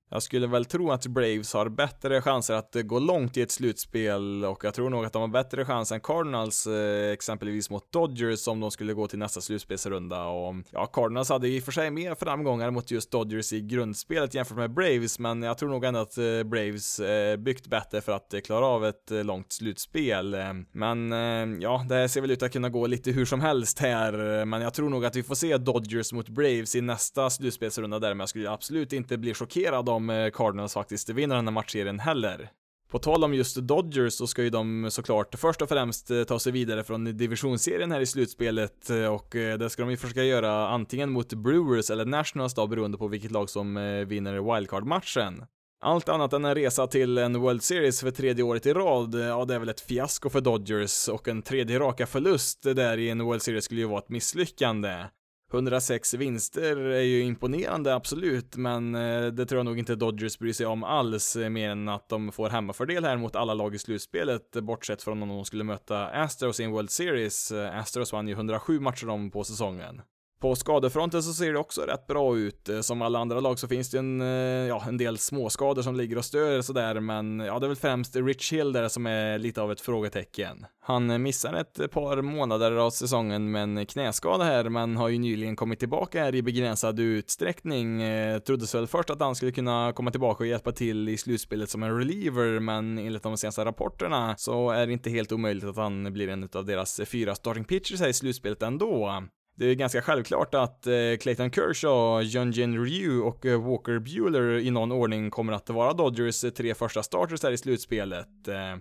[0.10, 4.46] Jag skulle väl tro att Braves har bättre chanser att gå långt i ett slutspel
[4.46, 8.48] och jag tror nog att de har bättre chans än Cardinals, eh, exempelvis mot Dodgers
[8.48, 11.92] om de skulle gå till nästa slutspelsrunda och ja, Cardinals hade i och för sig
[11.92, 16.00] mer framgångar mot just Dodgers i grundspelet jämfört med Braves, men jag tror nog ändå
[16.00, 20.49] att eh, Braves eh, byggt bättre för att klara av ett långt slutspel.
[20.50, 23.80] Eh, men eh, ja, det ser väl ut att kunna gå lite hur som helst
[23.80, 27.30] här, eh, men jag tror nog att vi får se Dodgers mot Braves i nästa
[27.30, 31.54] slutspelsrunda där, men jag skulle absolut inte bli chockerad om Cardinals faktiskt vinner den här
[31.54, 32.50] matchserien heller.
[32.92, 36.52] På tal om just Dodgers så ska ju de såklart först och främst ta sig
[36.52, 41.34] vidare från divisionsserien här i slutspelet och det ska de ju försöka göra antingen mot
[41.34, 43.76] Brewers eller Nationals då beroende på vilket lag som
[44.08, 45.46] vinner wildcard-matchen.
[45.82, 49.22] Allt annat än en resa till en World Series för tredje året i rad, eh,
[49.22, 53.10] ja det är väl ett fiasko för Dodgers och en tredje raka förlust där i
[53.10, 55.06] en World Series skulle ju vara ett misslyckande.
[55.54, 60.54] 106 vinster är ju imponerande, absolut, men eh, det tror jag nog inte Dodgers bryr
[60.54, 63.80] sig om alls, eh, mer än att de får hemmafördel här mot alla lag i
[63.80, 67.52] slutspelet, bortsett från om de skulle möta Astros i en World Series.
[67.52, 70.02] Astros vann ju 107 matcher om på säsongen.
[70.40, 72.70] På skadefronten så ser det också rätt bra ut.
[72.70, 74.28] Eh, som alla andra lag så finns det en, eh,
[74.68, 78.16] ja, en del småskador som ligger och stör sådär, men ja, det är väl främst
[78.16, 80.66] Rich Hill där som är lite av ett frågetecken.
[80.82, 85.18] Han eh, missar ett par månader av säsongen med en knäskada här, men har ju
[85.18, 88.02] nyligen kommit tillbaka här i begränsad utsträckning.
[88.46, 91.84] Troddes väl först att han skulle kunna komma tillbaka och hjälpa till i slutspelet som
[91.84, 96.14] en reliever, men enligt de senaste rapporterna så är det inte helt omöjligt att han
[96.14, 99.24] blir en av deras fyra starting pitchers här i slutspelet ändå.
[99.60, 104.72] Det är ganska självklart att eh, Clayton Kershaw, Jun Ryu och eh, Walker Bueller i
[104.72, 108.28] någon ordning kommer att vara Dodgers eh, tre första starters här i slutspelet.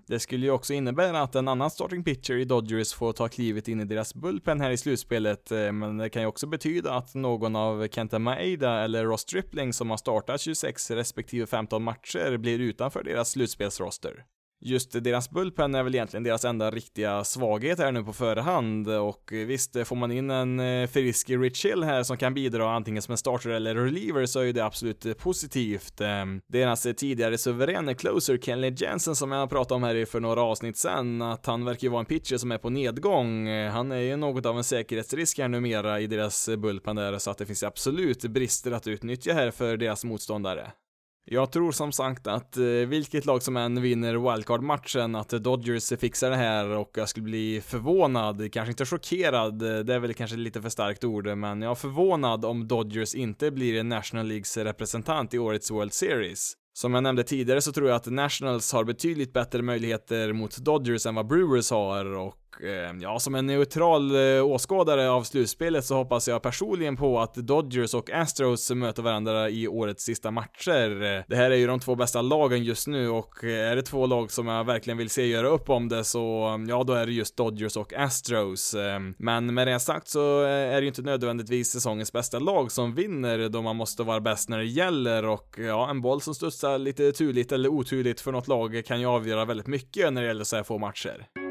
[0.07, 3.69] Det skulle ju också innebära att en annan starting pitcher i Dodgers får ta klivet
[3.69, 7.57] in i deras bullpen här i slutspelet, men det kan ju också betyda att någon
[7.57, 13.05] av Kenta Maeda eller Ross Stripling som har startat 26 respektive 15 matcher blir utanför
[13.05, 14.25] deras slutspelsroster.
[14.61, 19.33] Just deras bullpen är väl egentligen deras enda riktiga svaghet här nu på förhand och
[19.33, 22.71] eh, visst, eh, får man in en eh, frisk Rich Hill här som kan bidra
[22.75, 26.01] antingen som en starter eller reliever så är ju det absolut positivt.
[26.01, 30.77] Ehm, deras tidigare suveräna closer Kenley Jensen som jag pratade om här för några avsnitt
[30.77, 33.49] sen, att han verkar ju vara en pitcher som är på nedgång.
[33.49, 37.39] Han är ju något av en säkerhetsrisk här numera i deras bullpen där så att
[37.39, 40.73] det finns absolut brister att utnyttja här för deras motståndare.
[41.31, 46.31] Jag tror som sagt att eh, vilket lag som än vinner wildcard-matchen, att Dodgers fixar
[46.31, 50.37] det här och jag skulle bli förvånad, kanske inte chockerad, eh, det är väl kanske
[50.37, 55.35] lite för starkt ord, men jag är förvånad om Dodgers inte blir National Leagues representant
[55.35, 56.53] i årets World Series.
[56.73, 61.07] Som jag nämnde tidigare så tror jag att Nationals har betydligt bättre möjligheter mot Dodgers
[61.07, 65.95] än vad Brewers har och Eh, ja, som en neutral eh, åskådare av slutspelet så
[65.95, 71.25] hoppas jag personligen på att Dodgers och Astros möter varandra i årets sista matcher.
[71.29, 74.07] Det här är ju de två bästa lagen just nu och eh, är det två
[74.07, 77.13] lag som jag verkligen vill se göra upp om det så, ja, då är det
[77.13, 78.75] just Dodgers och Astros.
[79.19, 83.49] Men med det sagt så är det ju inte nödvändigtvis säsongens bästa lag som vinner
[83.49, 87.13] då man måste vara bäst när det gäller och ja, en boll som studsar lite
[87.13, 90.57] turligt eller oturligt för något lag kan ju avgöra väldigt mycket när det gäller så
[90.57, 91.48] här få matcher.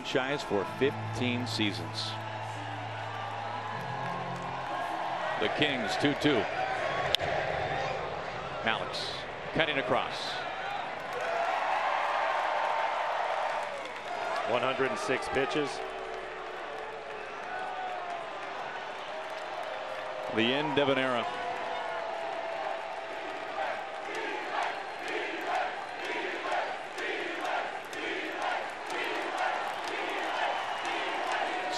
[0.00, 2.10] Franchise for 15 seasons.
[5.40, 6.44] The Kings 2-2.
[8.64, 9.12] Alex
[9.52, 10.14] cutting across.
[14.48, 15.68] 106 pitches.
[20.34, 21.26] The end of an era.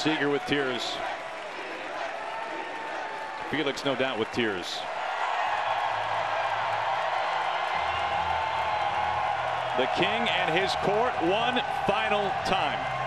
[0.03, 0.97] Seager with tears.
[3.53, 4.81] Felix, no doubt, with tears.
[9.79, 13.02] The King and his court one final time.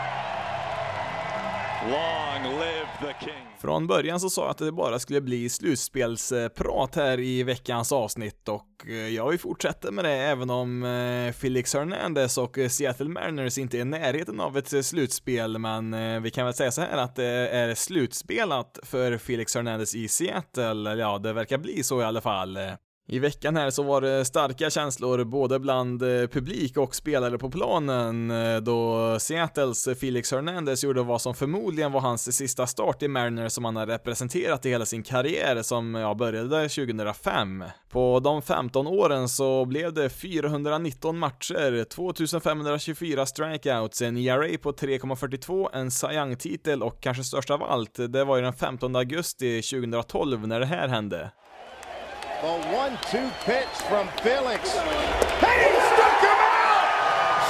[3.59, 8.49] Från början så sa jag att det bara skulle bli slutspelsprat här i veckans avsnitt
[8.49, 13.09] och eh, jag vill fortsätta med det även om eh, Felix Hernandez och eh, Seattle
[13.09, 16.97] Mariners inte är i närheten av ett slutspel, men vi kan väl säga så här
[16.97, 20.95] att det är slutspelat för Felix Hernandez i Seattle.
[20.95, 22.57] Ja, det verkar bli så i alla fall.
[23.07, 27.51] I veckan här så var det starka känslor både bland eh, publik och spelare på
[27.51, 33.07] planen eh, då Seattles Felix Hernandez gjorde vad som förmodligen var hans sista start i
[33.07, 37.63] Mariners som han har representerat i hela sin karriär som ja, började 2005.
[37.89, 45.69] På de 15 åren så blev det 419 matcher, 2524 strikeouts, en ERA på 3,42,
[45.73, 50.47] en Cy Young-titel och kanske störst av allt, det var ju den 15 augusti 2012
[50.47, 51.31] när det här hände.
[52.45, 54.77] The one-two pitch from Felix.
[54.77, 56.86] And he struck him out!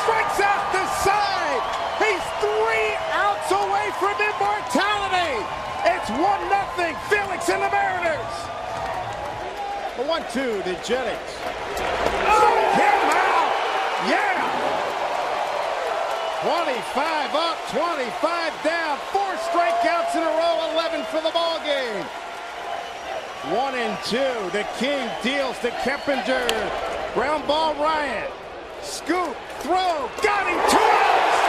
[0.08, 1.64] Strikes out the side!
[2.00, 5.36] He's three outs away from immortality!
[5.84, 6.96] It's one nothing.
[7.12, 8.36] Felix and the Mariners!
[10.00, 11.32] The one-two to Jennings.
[12.32, 13.52] Oh, him out!
[14.08, 14.40] Yeah!
[16.40, 22.06] 25 up, 25 down, four strikeouts in a row, 11 for the ball game.
[23.54, 24.50] One and two.
[24.58, 26.50] The King deals to Keppinger.
[27.14, 28.26] Ground ball Ryan.
[28.82, 29.38] Scoop.
[29.60, 30.10] Throw.
[30.24, 30.58] Got him.
[30.66, 31.46] Two outs.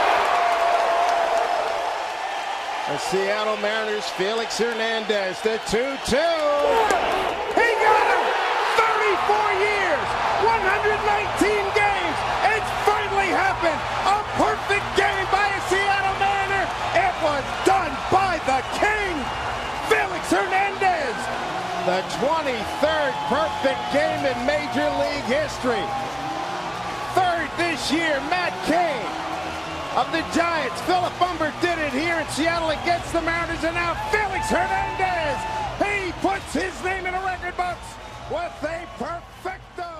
[2.85, 6.21] The Seattle Mariners, Felix Hernandez, the 2-2.
[7.57, 8.23] He got him!
[8.77, 10.07] 34 years,
[10.45, 12.17] 119 games.
[12.53, 13.81] It's finally happened.
[14.05, 16.65] A perfect game by a Seattle Mariner.
[16.93, 19.17] It was done by the King,
[19.89, 20.66] Felix Hernandez
[21.87, 25.87] the 23rd perfect game in Major League history.
[27.15, 29.07] Third this year, Matt Cain
[29.95, 30.81] of the Giants.
[30.81, 35.39] Philip Umber did it here in Seattle against the Mariners, and now Felix Hernandez.
[35.79, 37.87] He puts his name in the record books
[38.29, 39.96] with a perfecto.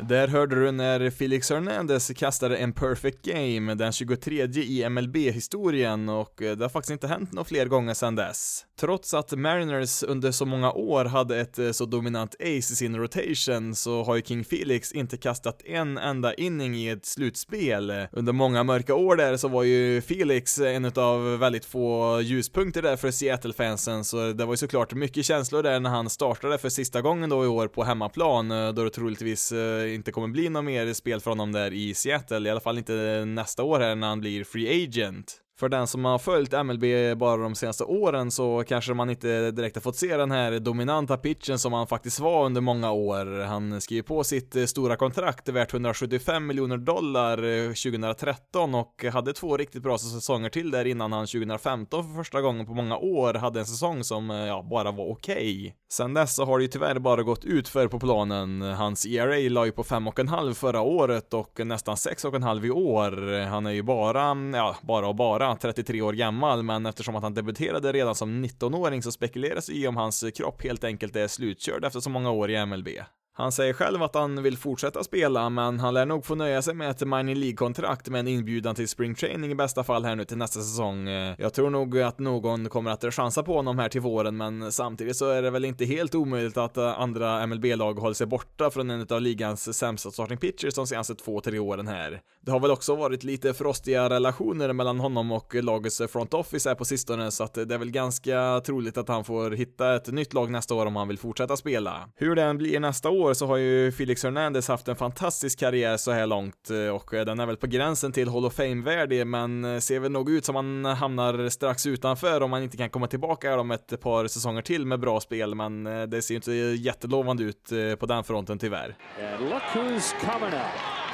[0.00, 6.42] Där hörde du när Felix Hernandez kastade en perfect game, den 23 i MLB-historien och
[6.42, 8.64] eh, det har faktiskt inte hänt några fler gånger sedan dess.
[8.80, 12.96] Trots att Mariners under så många år hade ett eh, så dominant ace i sin
[12.96, 17.92] rotation så har ju King Felix inte kastat en enda inning i ett slutspel.
[18.12, 22.96] Under många mörka år där så var ju Felix en av väldigt få ljuspunkter där
[22.96, 27.00] för Seattle-fansen, så det var ju såklart mycket känslor där när han startade för sista
[27.00, 29.52] gången då i år på hemmaplan, eh, då det troligtvis
[29.94, 33.24] inte kommer bli något mer spel för honom där i Seattle, i alla fall inte
[33.24, 35.42] nästa år här när han blir free agent.
[35.58, 36.84] För den som har följt MLB
[37.18, 41.16] bara de senaste åren så kanske man inte direkt har fått se den här dominanta
[41.16, 43.44] pitchen som han faktiskt var under många år.
[43.44, 49.32] Han skrev på sitt eh, stora kontrakt värt 175 miljoner dollar eh, 2013 och hade
[49.32, 53.34] två riktigt bra säsonger till där innan han 2015 för första gången på många år
[53.34, 55.36] hade en säsong som eh, ja, bara var okej.
[55.36, 55.72] Okay.
[55.92, 58.62] Sen dess så har det ju tyvärr bara gått ut för på planen.
[58.62, 63.44] Hans ERA la ju på 5,5 förra året och nästan 6,5 i år.
[63.46, 67.22] Han är ju bara, mm, ja, bara och bara 33 år gammal, men eftersom att
[67.22, 71.84] han debuterade redan som 19-åring så spekuleras i om hans kropp helt enkelt är slutkörd
[71.84, 72.88] efter så många år i MLB.
[73.38, 76.74] Han säger själv att han vill fortsätta spela, men han lär nog få nöja sig
[76.74, 80.24] med ett minor League-kontrakt med en inbjudan till spring training i bästa fall här nu
[80.24, 81.08] till nästa säsong.
[81.08, 84.72] Eh, jag tror nog att någon kommer att chansa på honom här till våren, men
[84.72, 88.70] samtidigt så är det väl inte helt omöjligt att eh, andra MLB-lag håller sig borta
[88.70, 92.20] från en av ligans sämsta starting pitchers de senaste två, tre åren här.
[92.40, 96.74] Det har väl också varit lite frostiga relationer mellan honom och lagets front office här
[96.74, 100.34] på sistone, så att det är väl ganska troligt att han får hitta ett nytt
[100.34, 102.08] lag nästa år om han vill fortsätta spela.
[102.16, 105.96] Hur det än blir nästa år så har ju Felix Hernandez haft en fantastisk karriär
[105.96, 109.26] så här långt eh, och eh, den är väl på gränsen till Hall of Fame-värdig
[109.26, 112.90] men eh, ser väl nog ut som han hamnar strax utanför om han inte kan
[112.90, 116.52] komma tillbaka om ett par säsonger till med bra spel men det ser ju inte
[116.52, 118.96] jättelovande ut på den fronten tyvärr.
[119.20, 121.06] And look who's coming out.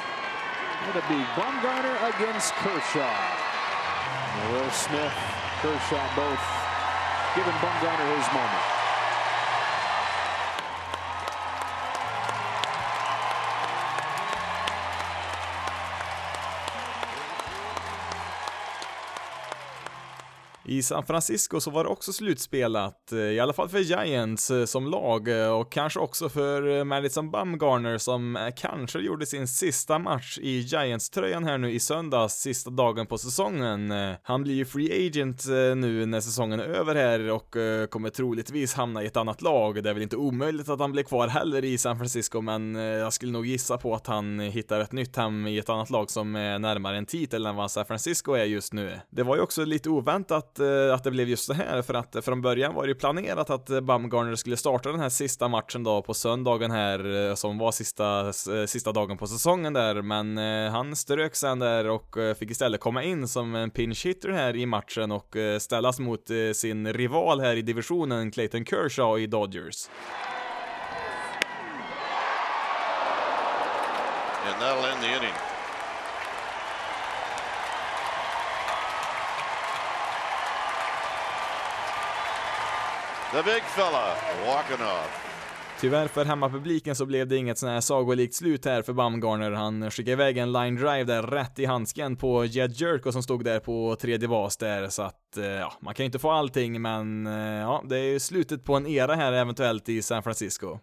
[0.89, 3.15] It'll be Bumgarner against Kershaw.
[4.51, 5.17] Will Smith,
[5.61, 6.43] Kershaw both
[7.35, 8.72] giving Bumgarner his moment.
[20.65, 24.65] I San Francisco så var det också slutspelat, eh, i alla fall för Giants eh,
[24.65, 30.39] som lag eh, och kanske också för Madison Bumgarner som kanske gjorde sin sista match
[30.41, 33.93] i Giants-tröjan här nu i söndags, sista dagen på säsongen.
[34.23, 35.45] Han blir ju free agent
[35.75, 37.49] nu när säsongen är över här och
[37.89, 39.83] kommer troligtvis hamna i ett annat lag.
[39.83, 43.13] Det är väl inte omöjligt att han blir kvar heller i San Francisco, men jag
[43.13, 46.35] skulle nog gissa på att han hittar ett nytt hem i ett annat lag som
[46.35, 48.99] är närmare en titel än vad San Francisco är just nu.
[49.09, 51.93] Det var ju också lite oväntat att, eh, att det blev just det här, för
[51.93, 55.09] att eh, från början var det ju planerat att eh, Bumgarner skulle starta den här
[55.09, 58.33] sista matchen då på söndagen här, som var sista,
[58.67, 60.37] sista dagen på säsongen där, men
[60.71, 64.65] han strök sen där och fick istället komma in som en pinch hitter här i
[64.65, 69.89] matchen och ställas mot sin rival här i divisionen, Clayton Kershaw i Dodgers.
[74.45, 75.52] And that'll end the inning.
[83.33, 84.15] The big fella
[84.47, 85.23] walking off.
[85.79, 89.51] Tyvärr för hemmapubliken så blev det inget sån här sagolikt slut här för Bumgarner.
[89.51, 93.43] Han skickade iväg en line drive där rätt i handsken på Jed Jerko som stod
[93.43, 96.81] där på tredje bas där, så att eh, ja, man kan ju inte få allting,
[96.81, 100.79] men eh, ja, det är ju slutet på en era här eventuellt i San Francisco.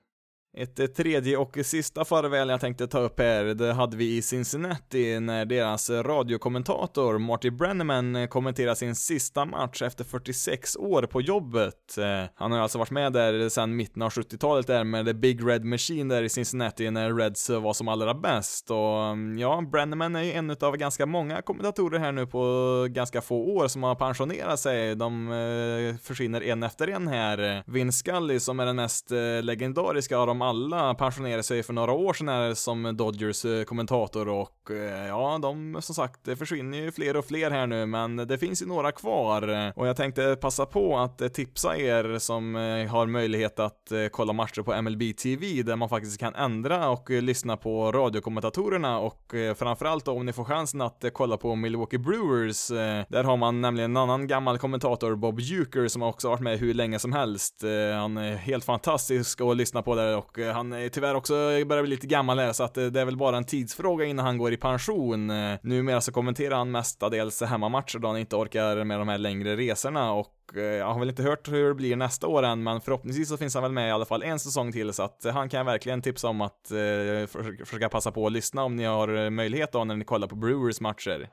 [0.56, 5.20] Ett tredje och sista farväl jag tänkte ta upp här, det hade vi i Cincinnati
[5.20, 11.98] när deras radiokommentator Marty Brenneman kommenterade sin sista match efter 46 år på jobbet.
[11.98, 15.48] Eh, han har alltså varit med där sedan mitten av 70-talet där med The Big
[15.48, 20.16] Red Machine där i Cincinnati när Reds var som allra bäst och mm, ja, Brenneman
[20.16, 23.94] är ju en av ganska många kommentatorer här nu på ganska få år som har
[23.94, 24.96] pensionerat sig.
[24.96, 27.62] De eh, försvinner en efter en här.
[27.66, 32.12] Vin Scully som är den mest eh, legendariska av alla pensionerade sig för några år
[32.12, 36.92] sedan här som Dodgers eh, kommentator och eh, ja, de som sagt det försvinner ju
[36.92, 40.66] fler och fler här nu, men det finns ju några kvar och jag tänkte passa
[40.66, 42.54] på att eh, tipsa er som
[42.90, 47.56] har möjlighet att kolla matcher på MLB TV där man faktiskt kan ändra och lyssna
[47.56, 52.68] på radiokommentatorerna och framförallt då om ni får chansen att kolla på Milwaukee Brewers.
[53.08, 56.74] Där har man nämligen en annan gammal kommentator, Bob Uecker, som också varit med hur
[56.74, 57.64] länge som helst.
[57.94, 61.34] Han är helt fantastisk att lyssna på där och och eh, han är tyvärr också
[61.34, 64.04] eh, börjar bli lite gammal här så att eh, det är väl bara en tidsfråga
[64.04, 65.26] innan han går i pension.
[65.62, 70.12] Numera så kommenterar han mestadels hemmamatcher då han inte orkar med de här längre resorna
[70.12, 73.36] och jag har väl inte hört hur det blir nästa år än, men förhoppningsvis så
[73.36, 76.02] finns han väl med i alla fall en säsong till, så att han kan verkligen
[76.02, 77.26] tipsa om att eh,
[77.64, 80.80] försöka passa på att lyssna om ni har möjlighet då när ni kollar på Brewers
[80.80, 81.28] matcher.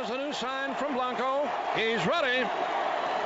[0.00, 1.48] has a new sign from Blanco.
[1.74, 2.48] He's ready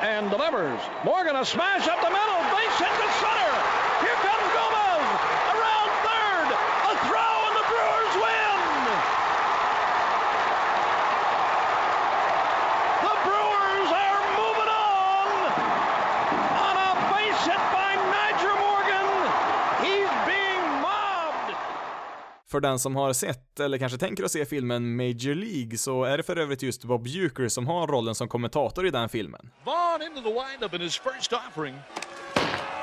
[0.03, 0.81] and delivers.
[1.05, 3.54] Morgan a smash up the middle, base hit to center.
[22.55, 26.17] För den som har sett, eller kanske tänker att se filmen Major League, så är
[26.17, 29.51] det för övrigt just Bob Uecker som har rollen som kommentator i den filmen.
[29.65, 31.75] Vaughn into the windup in his first offering.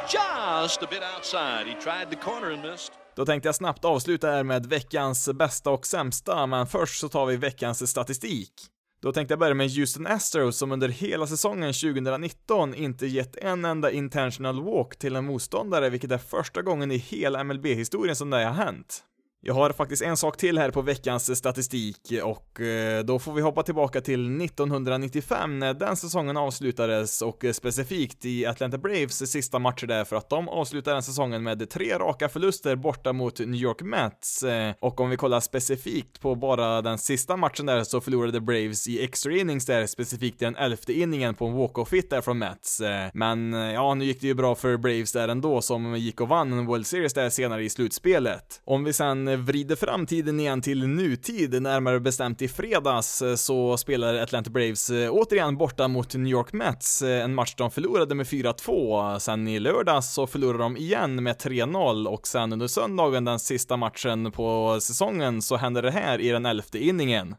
[0.03, 1.67] Just a bit outside.
[1.67, 2.93] He tried the corner and missed.
[3.15, 7.25] Då tänkte jag snabbt avsluta här med veckans bästa och sämsta, men först så tar
[7.25, 8.53] vi veckans statistik.
[9.01, 13.65] Då tänkte jag börja med Houston Astros som under hela säsongen 2019 inte gett en
[13.65, 18.43] enda intentional walk till en motståndare, vilket är första gången i hela MLB-historien som det
[18.43, 19.03] har hänt.
[19.43, 23.41] Jag har faktiskt en sak till här på veckans statistik och eh, då får vi
[23.41, 29.59] hoppa tillbaka till 1995 när den säsongen avslutades och eh, specifikt i Atlanta Braves sista
[29.59, 33.61] matcher där för att de avslutade den säsongen med tre raka förluster borta mot New
[33.61, 38.01] York Mets eh, och om vi kollar specifikt på bara den sista matchen där så
[38.01, 42.21] förlorade Braves i extra innings där specifikt den elfte inningen på en walk-off hit där
[42.21, 42.81] från Mets.
[43.13, 46.53] Men ja, nu gick det ju bra för Braves där ändå som gick och vann
[46.53, 48.61] en World Series där senare i slutspelet.
[48.65, 54.13] Om vi sen vrider framtiden igen till nutid, närmare bestämt i fredags, eh, så spelar
[54.13, 58.27] Atlanta Braves eh, återigen borta mot New York Mets, eh, en match de förlorade med
[58.27, 59.19] 4-2.
[59.19, 63.77] Sen i lördags så förlorade de igen med 3-0 och sen under söndagen, den sista
[63.77, 67.35] matchen på säsongen, så hände det här i den elfte inningen.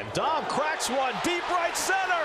[0.00, 2.23] And Dom cracks one deep right center,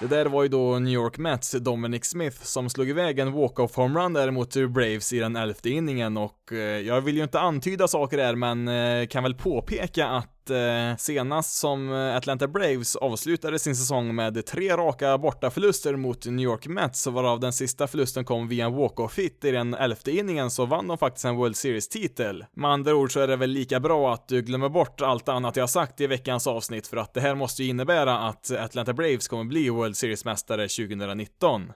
[0.00, 3.76] Det där var ju då New York Mets Dominic Smith som slog iväg en walk-off
[3.76, 7.88] homerun där mot Braves i den elfte inningen och eh, jag vill ju inte antyda
[7.88, 13.58] saker där men eh, kan väl påpeka att eh, senast som eh, Atlanta Braves avslutade
[13.58, 18.48] sin säsong med tre raka bortaförluster mot New York Mets, varav den sista förlusten kom
[18.48, 22.44] via en walk-off hit i den elfte inningen, så vann de faktiskt en World Series-titel.
[22.52, 25.56] Med andra ord så är det väl lika bra att du glömmer bort allt annat
[25.56, 29.28] jag sagt i veckans avsnitt, för att det här måste ju innebära att Atlanta Braves
[29.28, 31.72] kommer bli World Series-mästare 2019.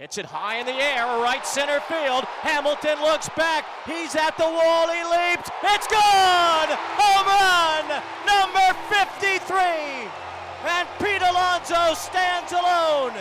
[0.00, 2.24] Hits it high in the air, right center field.
[2.40, 3.68] Hamilton looks back.
[3.84, 4.88] He's at the wall.
[4.88, 5.52] He leaped.
[5.60, 6.72] It's gone!
[6.96, 7.84] Home run!
[8.24, 10.08] Number 53!
[10.64, 13.12] And Pete Alonso stands alone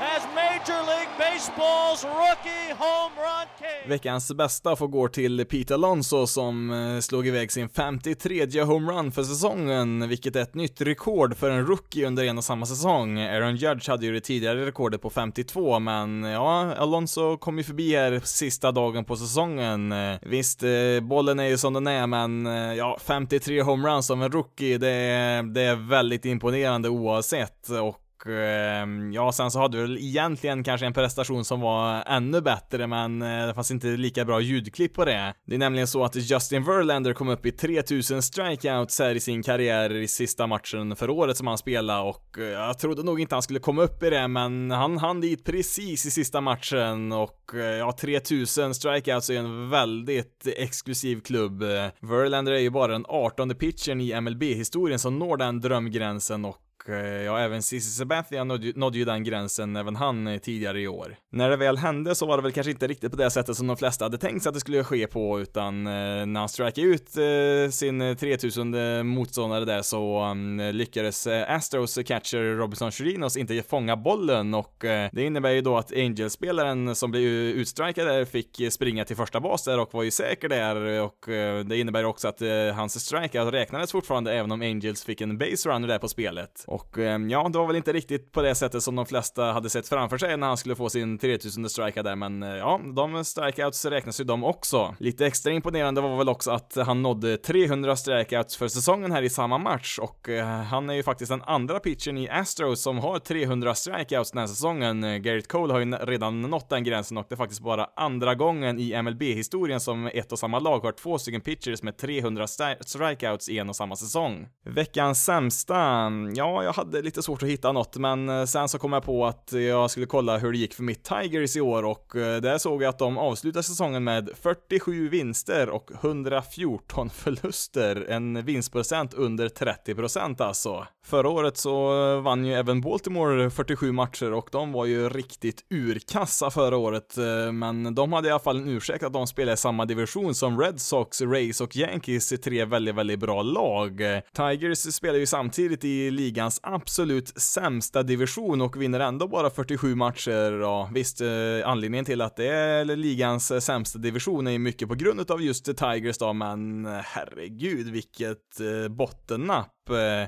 [0.00, 3.90] as Major League Baseballs rookie home run king.
[3.90, 9.22] Veckans bästa får gå till Pete Alonso som eh, slog iväg sin 53 homerun för
[9.22, 13.20] säsongen, vilket är ett nytt rekord för en rookie under en och samma säsong.
[13.20, 17.96] Aaron Judge hade ju det tidigare rekordet på 52, men ja, Alonso kom ju förbi
[17.96, 19.92] här sista dagen på säsongen.
[19.92, 22.44] Eh, visst, eh, bollen är ju som den är, men
[22.76, 27.96] ja, 53 homeruns som en rookie, det är, det är väldigt imponerande oavsett och
[28.26, 32.86] Ehm, ja, sen så hade vi väl egentligen kanske en prestation som var ännu bättre,
[32.86, 35.34] men eh, det fanns inte lika bra ljudklipp på det.
[35.46, 39.42] Det är nämligen så att Justin Verlander kom upp i 3000 strikeouts här i sin
[39.42, 43.34] karriär i sista matchen för året som han spelade och eh, jag trodde nog inte
[43.34, 47.54] han skulle komma upp i det, men han hann dit precis i sista matchen och
[47.54, 51.62] eh, ja, 3000 strikeouts är en väldigt exklusiv klubb.
[52.00, 56.56] Verlander är ju bara den 18 pitchern i MLB-historien som når den drömgränsen och
[56.88, 60.88] Eh, ja, även Cissi Sabathia nådde, nådde ju den gränsen, även han eh, tidigare i
[60.88, 61.16] år.
[61.32, 63.66] När det väl hände så var det väl kanske inte riktigt på det sättet som
[63.66, 65.92] de flesta hade tänkt sig att det skulle ske på, utan eh,
[66.26, 72.90] när han strikade ut eh, sin 3000 motståndare där så mm, lyckades Astros catcher Robinson
[72.90, 74.74] Chirinos inte fånga bollen och
[75.12, 79.64] det innebär ju då att Angels-spelaren som blev utstrikad där fick springa till första bas
[79.64, 81.24] där och var ju säker där och
[81.66, 82.42] det innebär också att
[82.74, 86.64] hans strikeout räknades fortfarande även om Angels fick en base runner där på spelet.
[86.70, 89.70] Och ehm, ja, det var väl inte riktigt på det sättet som de flesta hade
[89.70, 93.24] sett framför sig när han skulle få sin 3000 strikeout där, men eh, ja, de
[93.24, 94.94] strikeouts räknas ju de också.
[94.98, 99.30] Lite extra imponerande var väl också att han nådde 300 strikeouts för säsongen här i
[99.30, 103.18] samma match och eh, han är ju faktiskt den andra pitchen i Astros som har
[103.18, 105.22] 300 strikeouts den här säsongen.
[105.22, 108.78] Garrett Cole har ju redan nått den gränsen och det är faktiskt bara andra gången
[108.78, 112.46] i MLB-historien som ett och samma lag har två stycken pitchers med 300
[112.80, 114.48] strikeouts i en och samma säsong.
[114.64, 118.78] Veckans sämsta, mm, ja, jag hade lite svårt att hitta något, men eh, sen så
[118.78, 121.82] kom jag på att jag skulle kolla hur det gick för mitt Tigers i år
[121.82, 128.06] och eh, där såg jag att de avslutade säsongen med 47 vinster och 114 förluster.
[128.08, 130.86] En vinstprocent under 30% alltså.
[131.04, 136.50] Förra året så vann ju även Baltimore 47 matcher och de var ju riktigt urkassa
[136.50, 139.56] förra året, eh, men de hade i alla fall en ursäkt att de spelade i
[139.56, 144.00] samma division som Red Sox, Rays och Yankees, tre väldigt, väldigt bra lag.
[144.36, 149.94] Tigers spelar ju samtidigt i ligan ligans absolut sämsta division och vinner ändå bara 47
[149.94, 150.60] matcher.
[150.60, 151.28] Ja, visst, eh,
[151.64, 155.42] anledningen till att det är ligans eh, sämsta division är ju mycket på grund av
[155.42, 159.76] just Tigers då, men herregud vilket eh, bottennapp.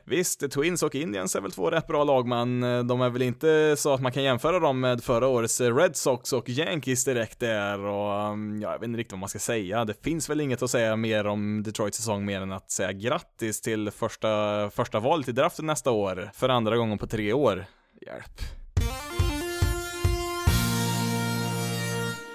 [0.04, 3.74] Visst, Twins och Indians är väl två rätt bra lag, men de är väl inte
[3.78, 7.78] så att man kan jämföra dem med förra årets Red Sox och Yankees direkt där
[7.78, 9.84] och mm, ja, jag vet inte riktigt vad man ska säga.
[9.84, 13.60] Det finns väl inget att säga mer om Detroits säsong mer än att säga grattis
[13.60, 17.64] till första, första valet i draften nästa år, för andra gången på tre år.
[18.06, 18.40] Hjälp.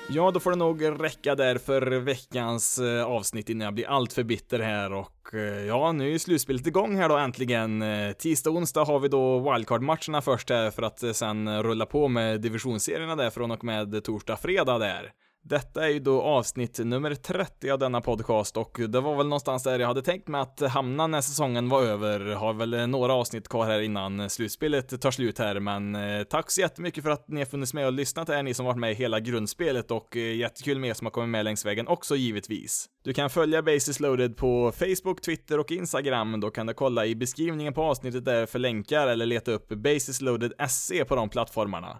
[0.09, 4.13] Ja, då får det nog räcka där för veckans eh, avsnitt innan jag blir allt
[4.13, 7.81] för bitter här och eh, ja, nu är slutspelet igång här då äntligen.
[7.81, 12.07] Eh, tisdag och onsdag har vi då wildcard-matcherna först här för att sen rulla på
[12.07, 15.11] med divisionsserierna där från och med torsdag, fredag där.
[15.43, 19.63] Detta är ju då avsnitt nummer 30 av denna podcast och det var väl någonstans
[19.63, 22.19] där jag hade tänkt mig att hamna när säsongen var över.
[22.19, 26.61] Har väl några avsnitt kvar här innan slutspelet tar slut här, men eh, tack så
[26.61, 28.95] jättemycket för att ni har funnits med och lyssnat här, ni som varit med i
[28.95, 32.89] hela grundspelet och eh, jättekul med er som har kommit med längs vägen också givetvis.
[33.03, 36.39] Du kan följa Basis loaded på Facebook, Twitter och Instagram.
[36.39, 40.21] Då kan du kolla i beskrivningen på avsnittet där för länkar eller leta upp Basis
[40.21, 41.99] loaded SE på de plattformarna.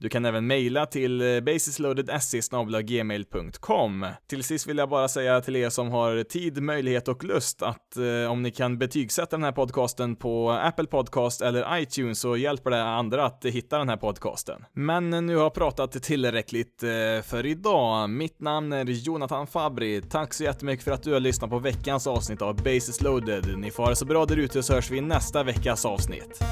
[0.00, 4.06] Du kan även mejla till eh, basisloaded.se.gmail.com.
[4.28, 7.96] Till sist vill jag bara säga till er som har tid, möjlighet och lust att
[7.96, 12.70] eh, om ni kan betygsätta den här podcasten på Apple Podcast eller iTunes så hjälper
[12.70, 14.64] det andra att hitta den här podcasten.
[14.72, 16.88] Men nu har jag pratat tillräckligt eh,
[17.22, 18.10] för idag.
[18.10, 20.02] Mitt namn är Jonathan Fabri.
[20.02, 23.58] Tack så jättemycket för att du har lyssnat på veckans avsnitt av Basis loaded.
[23.58, 26.42] Ni får ha det så bra där ute så hörs vi i nästa veckas avsnitt.